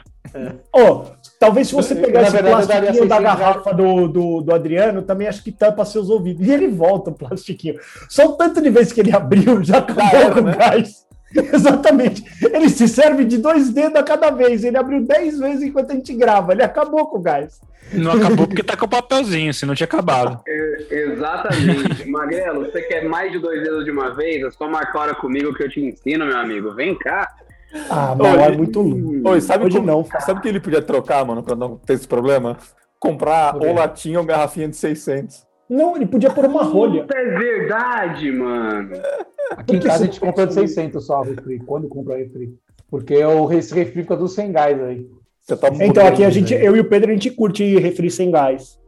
[0.74, 1.06] Ó,
[1.40, 5.02] talvez se você pegar na esse verdade, plastiquinho da 600 garrafa do, do, do Adriano,
[5.02, 6.48] também acho que tampa seus ouvidos.
[6.48, 7.76] E ele volta o plastiquinho.
[8.10, 10.56] Só o tanto de vezes que ele abriu, já acabou era, com o né?
[10.58, 11.04] gás.
[11.54, 12.24] Exatamente.
[12.54, 14.64] Ele se serve de dois dedos a cada vez.
[14.64, 16.52] Ele abriu dez vezes enquanto a gente grava.
[16.54, 17.60] Ele acabou com o gás.
[17.92, 20.42] Não acabou porque tá com o papelzinho, se não tinha acabado.
[20.90, 22.10] Exatamente.
[22.10, 24.44] Magrelo, você quer mais de dois dedos de uma vez?
[24.44, 26.74] É só marcar hora comigo que eu te ensino, meu amigo.
[26.74, 27.28] Vem cá.
[27.90, 29.28] Ah, não, é muito lindo.
[29.28, 30.06] Oi, sabe, Hoje como- não.
[30.22, 32.58] sabe o que ele podia trocar, mano, pra não ter esse problema?
[33.00, 35.44] Comprar ou latinha ou garrafinha de 600.
[35.70, 37.02] Não, ele podia pôr uma rolha.
[37.02, 38.92] Puta, é verdade, mano.
[39.52, 41.60] Aqui em casa a gente compra de pensa 600 só refri.
[41.60, 42.54] Quando compra refri?
[42.90, 45.08] Porque o esse refri fica tudo sem gás aí.
[45.42, 46.32] Você toma Então, aqui a né?
[46.32, 48.80] gente, eu e o Pedro, a gente curte refri sem gás.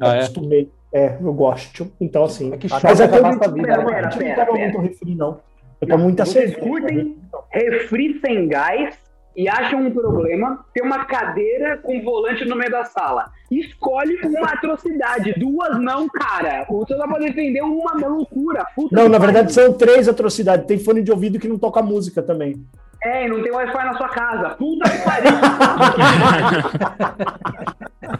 [0.00, 0.18] Ah, é?
[0.18, 0.70] Acostumei.
[0.92, 1.90] É, eu gosto.
[2.00, 2.52] Então, assim.
[2.52, 3.76] É que mas choca é que eu não, vida, eu né?
[3.76, 4.52] não- a gente não Pera, pera.
[4.58, 5.40] muito refri, não.
[5.80, 6.68] Eu tomo muita Vocês cerveja.
[6.68, 7.16] curtem
[7.50, 8.96] refri sem gás
[9.36, 13.30] e acham um problema ter uma cadeira com volante no meio da sala.
[13.50, 15.34] Escolhe uma atrocidade.
[15.36, 16.64] Duas não, cara.
[16.70, 18.64] Você dá pra defender uma loucura.
[18.74, 20.66] Puta Não, na verdade são três atrocidades.
[20.66, 22.64] Tem fone de ouvido que não toca música também.
[23.04, 24.50] É, e não tem Wi-Fi na sua casa.
[24.50, 25.32] Puta que pariu.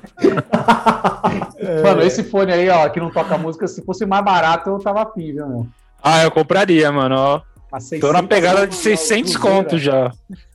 [1.83, 5.03] Mano, esse fone aí, ó, que não toca música, se fosse mais barato, eu tava
[5.03, 5.67] afim, viu, meu?
[6.03, 7.41] Ah, eu compraria, mano, ó.
[7.71, 10.13] Mas Tô na 600 pegada de não, 600 não, conto já.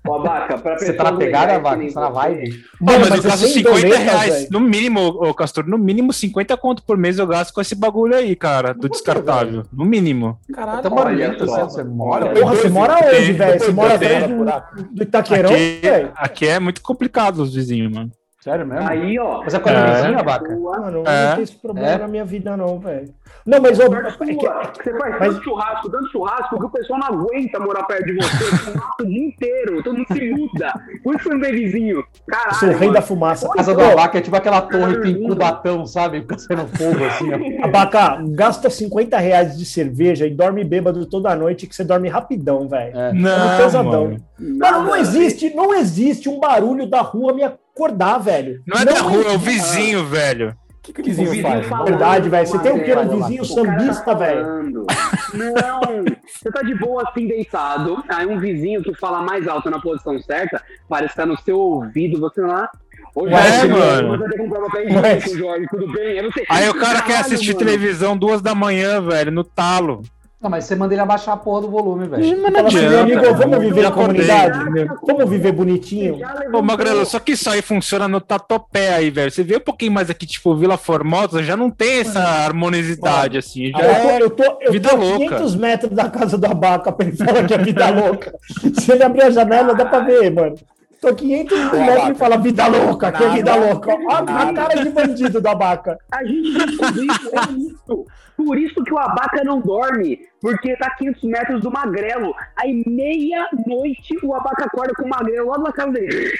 [0.07, 2.51] Ó, Baca, pra Você tá na pegada, nem Você tá na vibe?
[2.79, 4.33] Pô, mas, eu é gasto sem 50 doleta, reais.
[4.33, 4.47] velho.
[4.51, 8.15] No mínimo, ô Castor, no mínimo 50 conto por mês eu gasto com esse bagulho
[8.15, 9.63] aí, cara, do descartável.
[9.71, 10.39] No mínimo.
[10.53, 11.65] Caralho, Tá Olha bonito, só.
[11.65, 12.29] você mora.
[12.33, 13.59] Porra, você mora onde, velho?
[13.59, 16.11] Você mora atrás do, do Itaquerão, Aqui, velho?
[16.15, 18.09] aqui é muito complicado os vizinhos, mano.
[18.41, 18.89] Sério mesmo?
[18.89, 19.41] Aí, ó.
[19.43, 19.93] Mas é com a É.
[20.01, 20.57] vizinha, Vaca?
[20.57, 21.25] Mano, eu É.
[21.27, 21.97] não tenho esse problema É.
[21.99, 23.13] na minha vida, não, velho.
[23.45, 26.69] Não, mas ó, Sorte é que- você faz mas- tanto churrasco, tanto churrasco, que o
[26.69, 29.83] pessoal não aguenta morar perto de você o dia inteiro.
[29.83, 30.73] Todo mundo se muda.
[31.03, 32.03] Por isso que você não tem vizinho.
[32.27, 32.49] Caralho.
[32.51, 32.93] eu sou o rei mano.
[32.93, 33.47] da fumaça.
[33.47, 36.21] A casa Ô, da vaca é tipo aquela torre que tem cubatão, sabe?
[36.21, 37.37] Fica saindo fogo assim, ó.
[37.65, 42.67] Abaca, gasta 50 reais de cerveja e dorme bêbado toda noite, que você dorme rapidão,
[42.67, 42.97] velho.
[42.97, 43.13] É.
[43.13, 44.03] Não, pesadão.
[44.05, 44.17] mano.
[44.39, 44.99] Não Nada.
[44.99, 47.43] existe, não existe um barulho da rua me
[47.75, 48.61] acordar, velho.
[48.67, 50.55] Não é da rua, é o vizinho, velho.
[50.79, 51.67] O que, que o vizinho, O vizinho faz?
[51.67, 52.47] fala- Verdade, velho.
[52.47, 52.91] Você tem o que?
[52.93, 54.41] Um vizinho cara sambista, tá velho.
[54.43, 54.85] falando.
[55.33, 55.81] Não,
[56.27, 58.03] você tá de boa assim deitado.
[58.09, 61.57] Aí um vizinho que fala mais alto na posição certa, parece que tá no seu
[61.59, 62.69] ouvido, você lá.
[63.15, 64.17] Ô, É, Jorge, mano.
[64.17, 65.17] Você tem que comprar papel Ué.
[65.17, 66.19] higiênico, Jorge, tudo bem?
[66.49, 67.59] Aí, o cara quer Caralho, assistir mano.
[67.59, 70.01] televisão duas da manhã, velho, no talo.
[70.41, 72.41] Não, mas você manda ele abaixar a porra do volume, velho.
[72.41, 74.59] Mas Fala assim, meu amigo, vamos viver na comunidade?
[75.05, 76.19] Vamos viver bonitinho?
[76.51, 76.63] Ô.
[76.63, 79.29] Magrelo, só que isso aí funciona no tatuapé aí, velho.
[79.29, 83.69] Você vê um pouquinho mais aqui, tipo, Vila Formosa, já não tem essa harmonicidade, assim.
[83.69, 85.35] Já Eu tô, é eu tô, eu vida tô louca.
[85.35, 88.33] 500 metros da casa do Abaca pra ele falar que é vida louca.
[88.81, 90.55] Se ele abrir a janela, dá pra ver, mano.
[91.01, 93.91] Tô a 500 metros e fala vida louca, que é vida louca.
[93.91, 95.97] Olha a cara de bandido do Abaca.
[96.11, 98.05] A gente descobriu é isso.
[98.37, 100.19] Por isso que o abaca não dorme.
[100.39, 102.33] Porque tá a 500 metros do magrelo.
[102.55, 106.31] Aí, meia-noite, o abaca acorda com o magrelo lá na casa dele.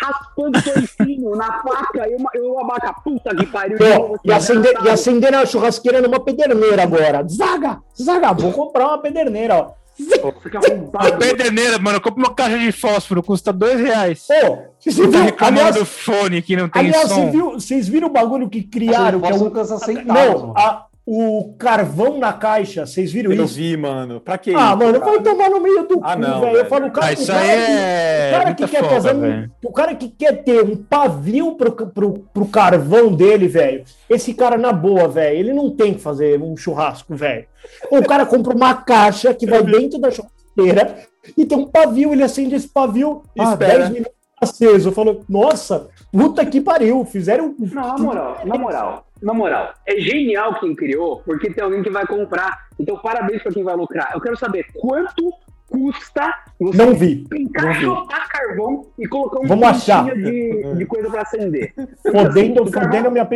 [0.00, 2.08] Raspando o toicinho na faca.
[2.08, 3.76] E o, e abaca, puta que pariu.
[3.76, 7.26] Pô, e, acender, e acender a churrasqueira numa pederneira agora.
[7.26, 9.78] Zaga, zaga, vou comprar uma pederneira, ó.
[9.98, 11.06] Nossa, que arrombado.
[11.08, 14.26] A pederneira, mano, compra uma caixa de fósforo, custa dois reais.
[14.26, 15.22] Pô, você Tá viu?
[15.24, 17.14] reclamando Aliás, do fone que não tem aliás som.
[17.26, 19.20] você viu, vocês viram o bagulho que criaram?
[19.20, 22.84] Que é centavos, não, a- o carvão na caixa.
[22.84, 23.54] Vocês viram Eu isso?
[23.54, 24.20] vi, mano.
[24.20, 26.56] Pra que Ah, isso, mano, vai tomar no meio do Ah, cu, não, velho.
[26.58, 28.84] Eu falo, o cara, Ah, o isso cara aí que- é o cara que quer
[28.90, 33.48] fazer um- o cara que quer ter um pavio pro, pro, pro, pro carvão dele,
[33.48, 33.84] velho.
[34.10, 37.46] Esse cara, na boa, velho, ele não tem que fazer um churrasco, velho.
[37.90, 40.94] O cara compra uma caixa que vai dentro da churrasqueira
[41.38, 43.78] e tem um pavio, ele acende esse pavio, ah, Espera.
[43.78, 44.90] 10 minutos aceso.
[44.90, 47.54] Eu falo, nossa, puta que pariu, fizeram.
[47.58, 49.72] Não, na moral, na moral, na moral.
[49.86, 52.68] É genial quem criou, porque tem alguém que vai comprar.
[52.78, 54.10] Então, parabéns pra quem vai lucrar.
[54.14, 55.32] Eu quero saber quanto
[55.68, 57.26] custa você Não vi.
[57.34, 60.04] encaixotar carvão e colocar um Vamos achar.
[60.14, 61.74] de, de coisa pra acender.
[62.02, 63.28] Fodendo, Assim, fodendo minha,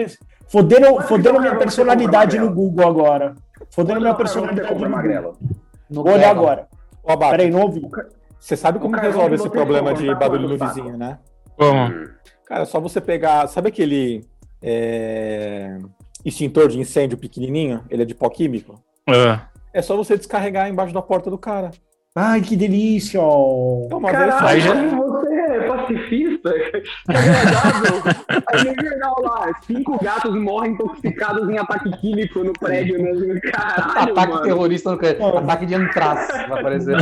[0.48, 3.34] fodendo, fodendo minha personalidade no Google agora.
[3.70, 5.02] Fodendo minha personalidade no Google.
[5.02, 6.24] Belo.
[6.26, 6.68] agora.
[7.30, 7.82] Peraí, não ouvi.
[8.38, 11.18] você sabe como resolve esse problema de barulho no vizinho, né?
[11.56, 11.92] Como?
[12.46, 13.46] Cara, é só você pegar.
[13.48, 14.24] Sabe aquele
[14.62, 15.78] é,
[16.24, 17.82] extintor de incêndio pequenininho?
[17.90, 18.80] Ele é de pó químico?
[19.08, 19.46] Ah.
[19.74, 21.70] É só você descarregar embaixo da porta do cara.
[22.14, 23.18] Ai, que delícia!
[23.22, 23.88] ó.
[23.90, 24.38] É uma vez só.
[24.40, 26.50] Caralho, Aí já- você é pacifista?
[27.08, 28.02] É agradável.
[28.52, 32.98] Aí no jornal lá, cinco gatos morrem intoxicados em ataque químico no prédio.
[33.02, 33.40] Né?
[33.50, 34.42] Caralho, Ataque mano.
[34.42, 35.22] terrorista no crédito.
[35.22, 35.38] Mano.
[35.38, 36.96] Ataque de antraz vai aparecer.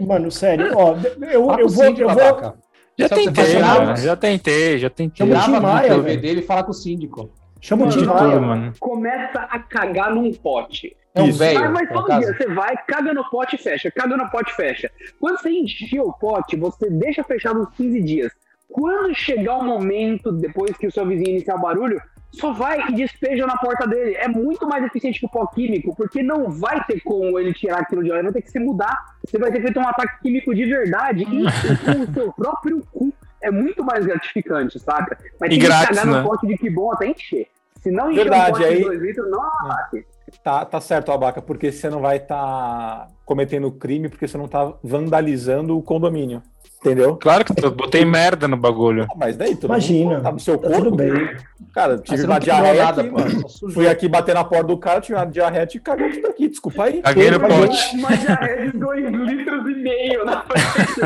[0.00, 1.84] Mano, sério, ó, eu, eu o vou.
[1.86, 2.54] Eu vou.
[2.98, 3.96] Já você tentei, mano.
[3.96, 5.26] Já tentei, já tentei.
[5.26, 6.20] Chama o Maia, TV velho.
[6.20, 7.30] dele e fala com o síndico.
[7.60, 8.40] chama o Tim Maia.
[8.40, 8.72] mano.
[8.80, 10.96] Começa a cagar num pote.
[11.14, 11.26] É um.
[11.26, 14.28] Mas, velho, mas por todo dia você vai, caga no pote e fecha, caga no
[14.30, 14.90] pote e fecha.
[15.20, 18.32] Quando você encher o pote, você deixa fechado uns 15 dias.
[18.68, 22.00] Quando chegar o momento, depois que o seu vizinho iniciar o barulho,
[22.32, 24.14] só vai e despeja na porta dele.
[24.16, 27.78] É muito mais eficiente que o pó químico, porque não vai ter como ele tirar
[27.80, 28.96] aquilo de lá, ele vai ter que se mudar.
[29.26, 33.12] Você vai ter feito um ataque químico de verdade e com o seu próprio cu.
[33.40, 35.16] É muito mais gratificante, saca?
[35.40, 36.20] Mas E tem grátis, que cagar né?
[36.22, 37.46] no pote de que bom até encher.
[37.80, 40.06] Se não encher Verdade, um pote aí- de 2 litros, não é ataque.
[40.42, 44.74] Tá, tá certo, Abaca, porque você não vai estar cometendo crime porque você não tá
[44.82, 46.42] vandalizando o condomínio.
[46.80, 47.16] Entendeu?
[47.16, 49.04] Claro que eu botei merda no bagulho.
[49.10, 50.20] Ah, Mas daí, todo Imagina.
[50.20, 50.84] tá no seu Tá corpo.
[50.84, 51.36] tudo bem.
[51.74, 53.70] Cara, Mas tive uma nada, aqui, pô.
[53.70, 56.48] Fui aqui bater na porta do cara, tive uma diarreia e caguei tudo aqui.
[56.48, 57.02] Desculpa aí.
[57.02, 57.96] Caguei no pote.
[57.96, 61.00] Uma diarreia de 2 litros e meio na frente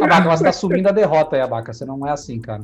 [0.00, 1.72] Abaca, você tá subindo a derrota aí, Abaca.
[1.72, 2.62] Você não é assim, cara.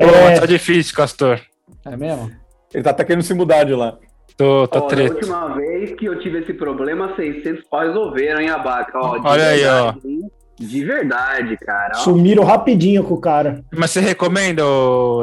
[0.00, 1.40] É, Tá difícil, Castor.
[1.84, 2.30] É mesmo?
[2.74, 3.96] Ele tá até querendo se mudar de lá.
[4.36, 5.14] Tô, tá Ó, treta.
[5.14, 8.98] última vez que eu tive esse problema, 600 pau resolveram, hein, Abaca?
[8.98, 9.84] Ó, de Olha aí, ó.
[9.92, 10.30] verdade, hein?
[10.58, 11.92] De verdade, cara.
[11.96, 11.98] ó.
[12.00, 13.62] sumiram rapidinho com o cara.
[13.74, 14.62] Mas você recomenda,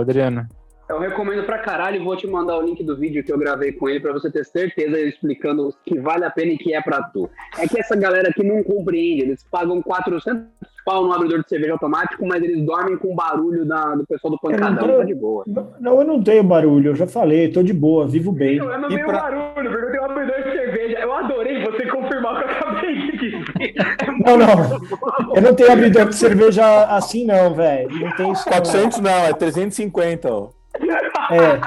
[0.02, 0.48] Adriano?
[0.90, 3.72] Eu recomendo pra caralho e vou te mandar o link do vídeo que eu gravei
[3.72, 7.02] com ele pra você ter certeza explicando que vale a pena e que é pra
[7.04, 7.30] tu.
[7.58, 10.44] É que essa galera aqui não compreende, eles pagam 400
[10.86, 14.32] pau no abridor de cerveja automático, mas eles dormem com o barulho da- do pessoal
[14.32, 15.44] do pancadão, Eu não- tá de boa.
[15.80, 18.58] Não, eu não tenho barulho, eu já falei, tô de boa, vivo bem.
[18.58, 21.00] Eu não tenho pra- barulho, porque eu tenho um abridor de cerveja.
[21.00, 23.44] Eu adorei você confirmar o que eu acabei de dizer.
[23.60, 23.74] É
[24.26, 25.36] Não, não.
[25.36, 27.90] Eu não tenho abridor de cerveja assim, não, velho.
[28.00, 28.46] Não tem isso.
[28.46, 28.54] não.
[28.54, 30.50] 400 não, é 350, ó.
[31.32, 31.60] É.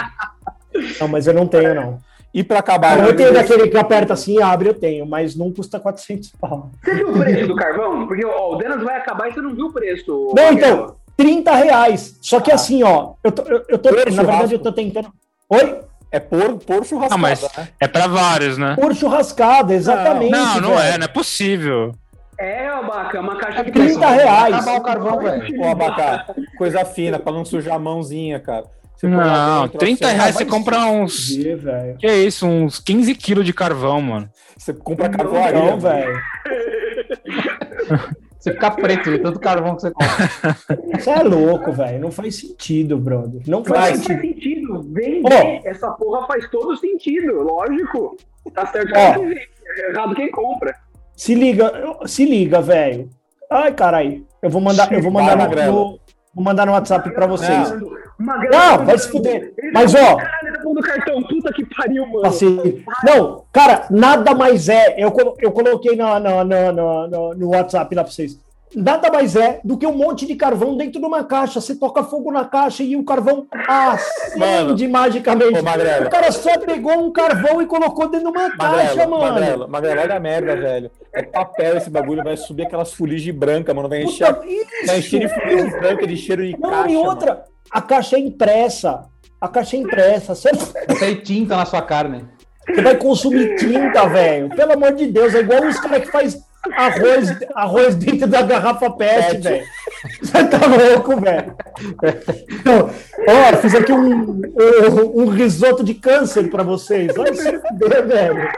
[1.01, 1.99] Não, mas eu não tenho, não.
[2.37, 2.99] E pra acabar.
[3.03, 6.70] Eu tenho daquele que aperta assim e abre, eu tenho, mas não custa 400 pau.
[6.84, 8.07] Você viu o preço do carvão?
[8.07, 10.34] Porque ó, o Denas vai acabar e você não viu o preço.
[10.37, 12.18] Não, então, 30 reais.
[12.20, 14.16] Só que assim, ó, eu tô, eu, eu tô na churrasco.
[14.26, 15.09] verdade, eu tô tentando.
[15.49, 15.80] Oi?
[16.12, 17.68] É por, por churrascada, Não, mas- né?
[17.80, 18.76] É pra vários, né?
[18.78, 20.30] Por churrascada, exatamente.
[20.30, 20.80] Não, não velho.
[20.95, 21.93] é, não é possível.
[22.39, 24.14] É, Abaca, uma caixa de 30 carvão.
[24.18, 24.55] reais.
[24.57, 25.61] Acabar o carvão, velho.
[25.62, 26.26] Ô, Abacá,
[26.59, 28.64] coisa fina, pra não sujar a mãozinha, cara.
[28.97, 31.36] Você Não, dentro, 30 assim, reais você compra uns.
[31.36, 31.97] Velho.
[31.99, 34.28] Que isso, uns 15 quilos de carvão, mano.
[34.57, 35.61] Você compra carvoaria.
[35.61, 36.18] Não, velho.
[38.38, 40.57] Você fica preto de tanto carvão que você compra.
[41.01, 41.99] Você é louco, velho.
[41.99, 43.42] Não faz sentido, brother.
[43.44, 44.20] Não faz faz sentido.
[44.20, 44.82] sentido.
[44.92, 48.16] Vender essa porra faz todo sentido, lógico.
[48.55, 49.14] Tá certo Ó.
[49.14, 49.40] quem vende,
[49.78, 50.76] é errado quem compra.
[51.16, 51.72] Se liga,
[52.07, 53.11] se liga, velho.
[53.51, 54.22] Ai, carai.
[54.40, 55.99] Eu vou mandar, eu vou mandar no-
[56.37, 57.72] vou mandar no WhatsApp pra vocês.
[58.18, 59.53] Magrelo Não, vai se fuder.
[59.74, 60.16] Mas, ó.
[60.16, 62.26] Caralho, tá pondo cartão, puta que pariu, mano.
[62.26, 64.95] Assim, não, cara, nada mais é.
[65.03, 68.39] Eu, eu coloquei na- na- na- no, no WhatsApp lá pra vocês.
[68.77, 71.62] Nada mais é do que um monte de carvão dentro de uma caixa.
[71.62, 75.59] Você toca fogo na caixa e o carvão acende magicamente.
[75.59, 76.07] Ô.
[76.07, 79.18] O cara só pegou um carvão e colocou dentro de uma caixa, mano.
[79.33, 80.91] Magrelo, Magrelo, olha a merda, velho.
[81.14, 83.89] É papel esse bagulho, vai subir aquelas fuligem branca, mano.
[83.89, 84.47] Vai encher, Puta,
[84.87, 86.91] vai encher de fuligem branca, de cheiro de Não, caixa.
[86.91, 89.05] e outra, a caixa é impressa.
[89.41, 90.35] A caixa é impressa.
[90.35, 90.51] Você,
[90.99, 92.27] Tem tinta na sua carne.
[92.68, 94.51] você vai consumir tinta, velho.
[94.51, 98.91] Pelo amor de Deus, é igual os caras que faz arroz, arroz dentro da garrafa
[98.91, 99.64] PET, velho.
[100.21, 101.57] Você tá louco, velho?
[102.51, 102.91] Então,
[103.29, 107.14] ó, fiz aqui um, um, um risoto de câncer pra vocês.
[107.14, 108.49] Vai se fuder, velho.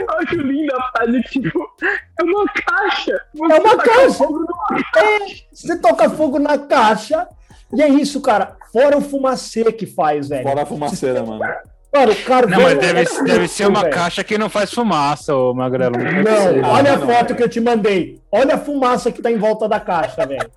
[0.00, 1.70] Eu acho linda a frase, tipo,
[2.18, 3.20] é uma caixa.
[3.34, 4.24] Você É uma caixa.
[4.96, 5.18] É,
[5.52, 7.28] você toca fogo na caixa.
[7.72, 8.56] E é isso, cara.
[8.72, 10.42] Fora o fumacê que faz, velho.
[10.42, 11.44] Fora a fumaceira, mano.
[11.92, 12.50] Cara, o carvão.
[12.58, 13.92] Não, mas deve, é deve ser uma velho.
[13.92, 15.96] caixa que não faz fumaça, ô Magrelo.
[15.98, 17.36] Não, Ah, olha a não, foto é.
[17.36, 18.20] que eu te mandei.
[18.30, 20.48] Olha a fumaça que tá em volta da caixa, velho.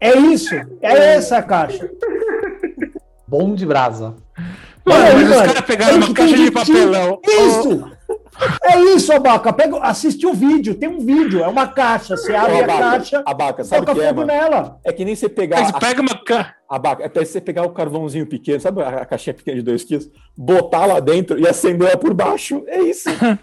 [0.00, 0.54] É isso.
[0.80, 1.88] É essa a caixa.
[3.28, 4.14] Bom de brasa.
[4.84, 5.46] Mano, aí, mas os mano.
[5.46, 7.20] caras pegaram uma caixa de papelão.
[7.24, 7.90] Isso!
[8.64, 9.52] É isso, Abaca.
[9.52, 10.74] Pega, assiste o vídeo.
[10.74, 11.42] Tem um vídeo.
[11.42, 12.16] É uma caixa.
[12.16, 14.26] Você abre Ô, a Abaca, caixa, Abaca, sabe o toca que é, mano?
[14.26, 14.78] nela.
[14.84, 15.60] É que nem você pegar.
[15.60, 16.54] Mas a- pega uma ca...
[16.68, 19.84] Abaca, é pra você pegar o carvãozinho pequeno, sabe a a caixinha pequena de 2
[19.84, 20.08] quilos?
[20.34, 22.62] Botar lá dentro e acender ela por baixo.
[22.66, 23.10] É isso.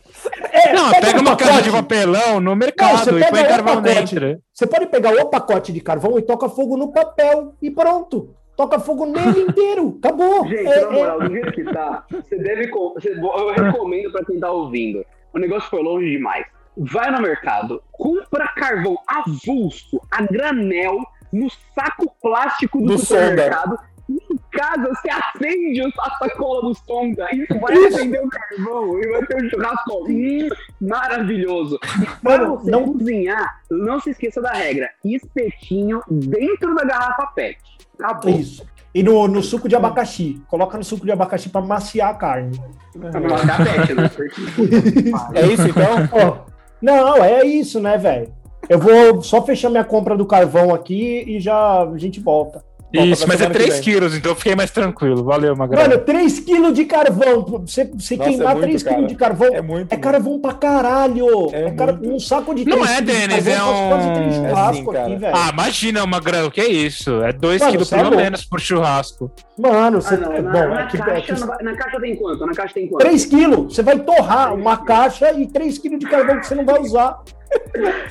[0.51, 3.41] É, Não, pega um uma caixa de papelão no Não, mercado você e pega põe
[3.41, 4.15] o carvão pacote.
[4.19, 4.41] dentro.
[4.53, 7.53] Você pode pegar o pacote de carvão e toca fogo no papel.
[7.61, 8.35] E pronto.
[8.59, 9.97] Toca fogo nele inteiro.
[10.03, 10.45] Acabou.
[10.45, 12.69] Gente, É- na moral, do jeito que tá, você deve.
[12.69, 15.05] você- eu recomendo pra quem tá ouvindo.
[15.33, 16.45] O negócio foi longe demais.
[16.75, 20.97] Vai no mercado, compra carvão avulso, a granel,
[21.31, 23.79] no saco plástico do, Do supermercado.
[24.09, 27.27] E em casa você acende a sacola do sonda.
[27.31, 30.49] Isso vai acender o carvão e vai ter um churrasco hum,
[30.81, 31.79] maravilhoso.
[32.01, 37.57] E para você não- cozinhar, não se esqueça da regra: espetinho dentro da garrafa PET.
[37.99, 38.31] Acabou.
[38.31, 38.63] Isso.
[38.93, 40.41] E no, no suco de abacaxi.
[40.47, 42.59] Coloca no suco de abacaxi pra maciar a carne.
[42.97, 44.09] Pra não matar PET, né?
[45.35, 46.09] É isso então?
[46.11, 46.49] Ó,
[46.81, 48.33] não, é isso, né, velho?
[48.67, 52.63] Eu vou só fechar minha compra do carvão aqui e já a gente volta.
[52.91, 53.81] Isso, mas é semana que 3 vem.
[53.83, 55.23] quilos, então eu fiquei mais tranquilo.
[55.23, 55.89] Valeu, Magrelo.
[55.89, 57.45] Mano, 3 quilos de carvão.
[57.65, 58.95] Você, você Nossa, queimar é muito, 3 cara.
[58.95, 59.93] quilos de carvão É muito.
[59.93, 61.27] é carvão pra caralho.
[61.53, 62.09] É É cara- muito.
[62.15, 64.49] um saco de Não 3 é, quilos de Denis, é faz quase um- três É
[64.49, 65.05] churrasco sim, cara.
[65.05, 65.35] aqui, velho.
[65.35, 67.21] Ah, imagina, Magrelo, que é isso?
[67.23, 69.31] É 2 Mano, quilos é pelo menos por churrasco.
[69.57, 70.69] Mano, você Ah, não, é na, bom.
[70.69, 72.45] na É que, é caixa, não vai- na caixa tem quanto?
[72.45, 73.01] Na caixa tem quanto?
[73.01, 73.75] 3 quilos.
[73.75, 77.19] Você vai torrar uma caixa e 3 quilos de carvão que você não vai usar.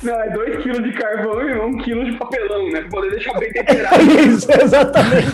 [0.02, 2.80] Não, é 2 kg de carvão e 1 kg de papelão, né?
[2.82, 4.02] Pra poder deixar bem É temperado.
[4.02, 5.26] isso, exatamente.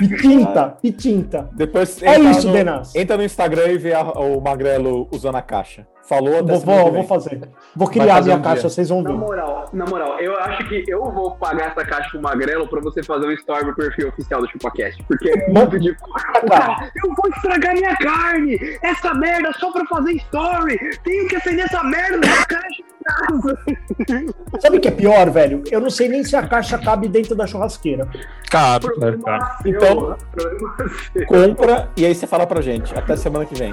[0.00, 1.48] E tinta, e tinta.
[1.52, 2.94] Depois É isso, no, Denas.
[2.94, 5.86] Entra no Instagram e vê a- o Magrelo usando a caixa.
[6.08, 7.40] Falou até Vou, vou, vou fazer.
[7.76, 8.70] Vou criar a fazer minha um caixa, dia.
[8.70, 9.16] vocês vão Na ver.
[9.16, 13.02] moral, na moral, eu acho que eu vou pagar essa caixa pro Magrelo pra você
[13.04, 15.02] fazer um story no perfil oficial do ChupaCast.
[15.04, 15.94] Porque é muito de.
[16.48, 18.58] Cara, eu vou estragar minha carne!
[18.82, 20.76] Essa merda só pra fazer story!
[21.04, 22.82] Tenho que acender essa merda na caixa!
[24.60, 25.62] Sabe o que é pior, velho?
[25.70, 28.08] Eu não sei nem se a caixa cabe dentro da churrasqueira.
[28.50, 29.58] Cabe, cara.
[29.62, 30.16] seu, Então-.
[31.26, 32.94] Compra e aí você fala pra gente.
[32.94, 33.72] Até semana que vem.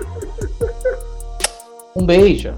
[1.96, 2.54] Um beijo.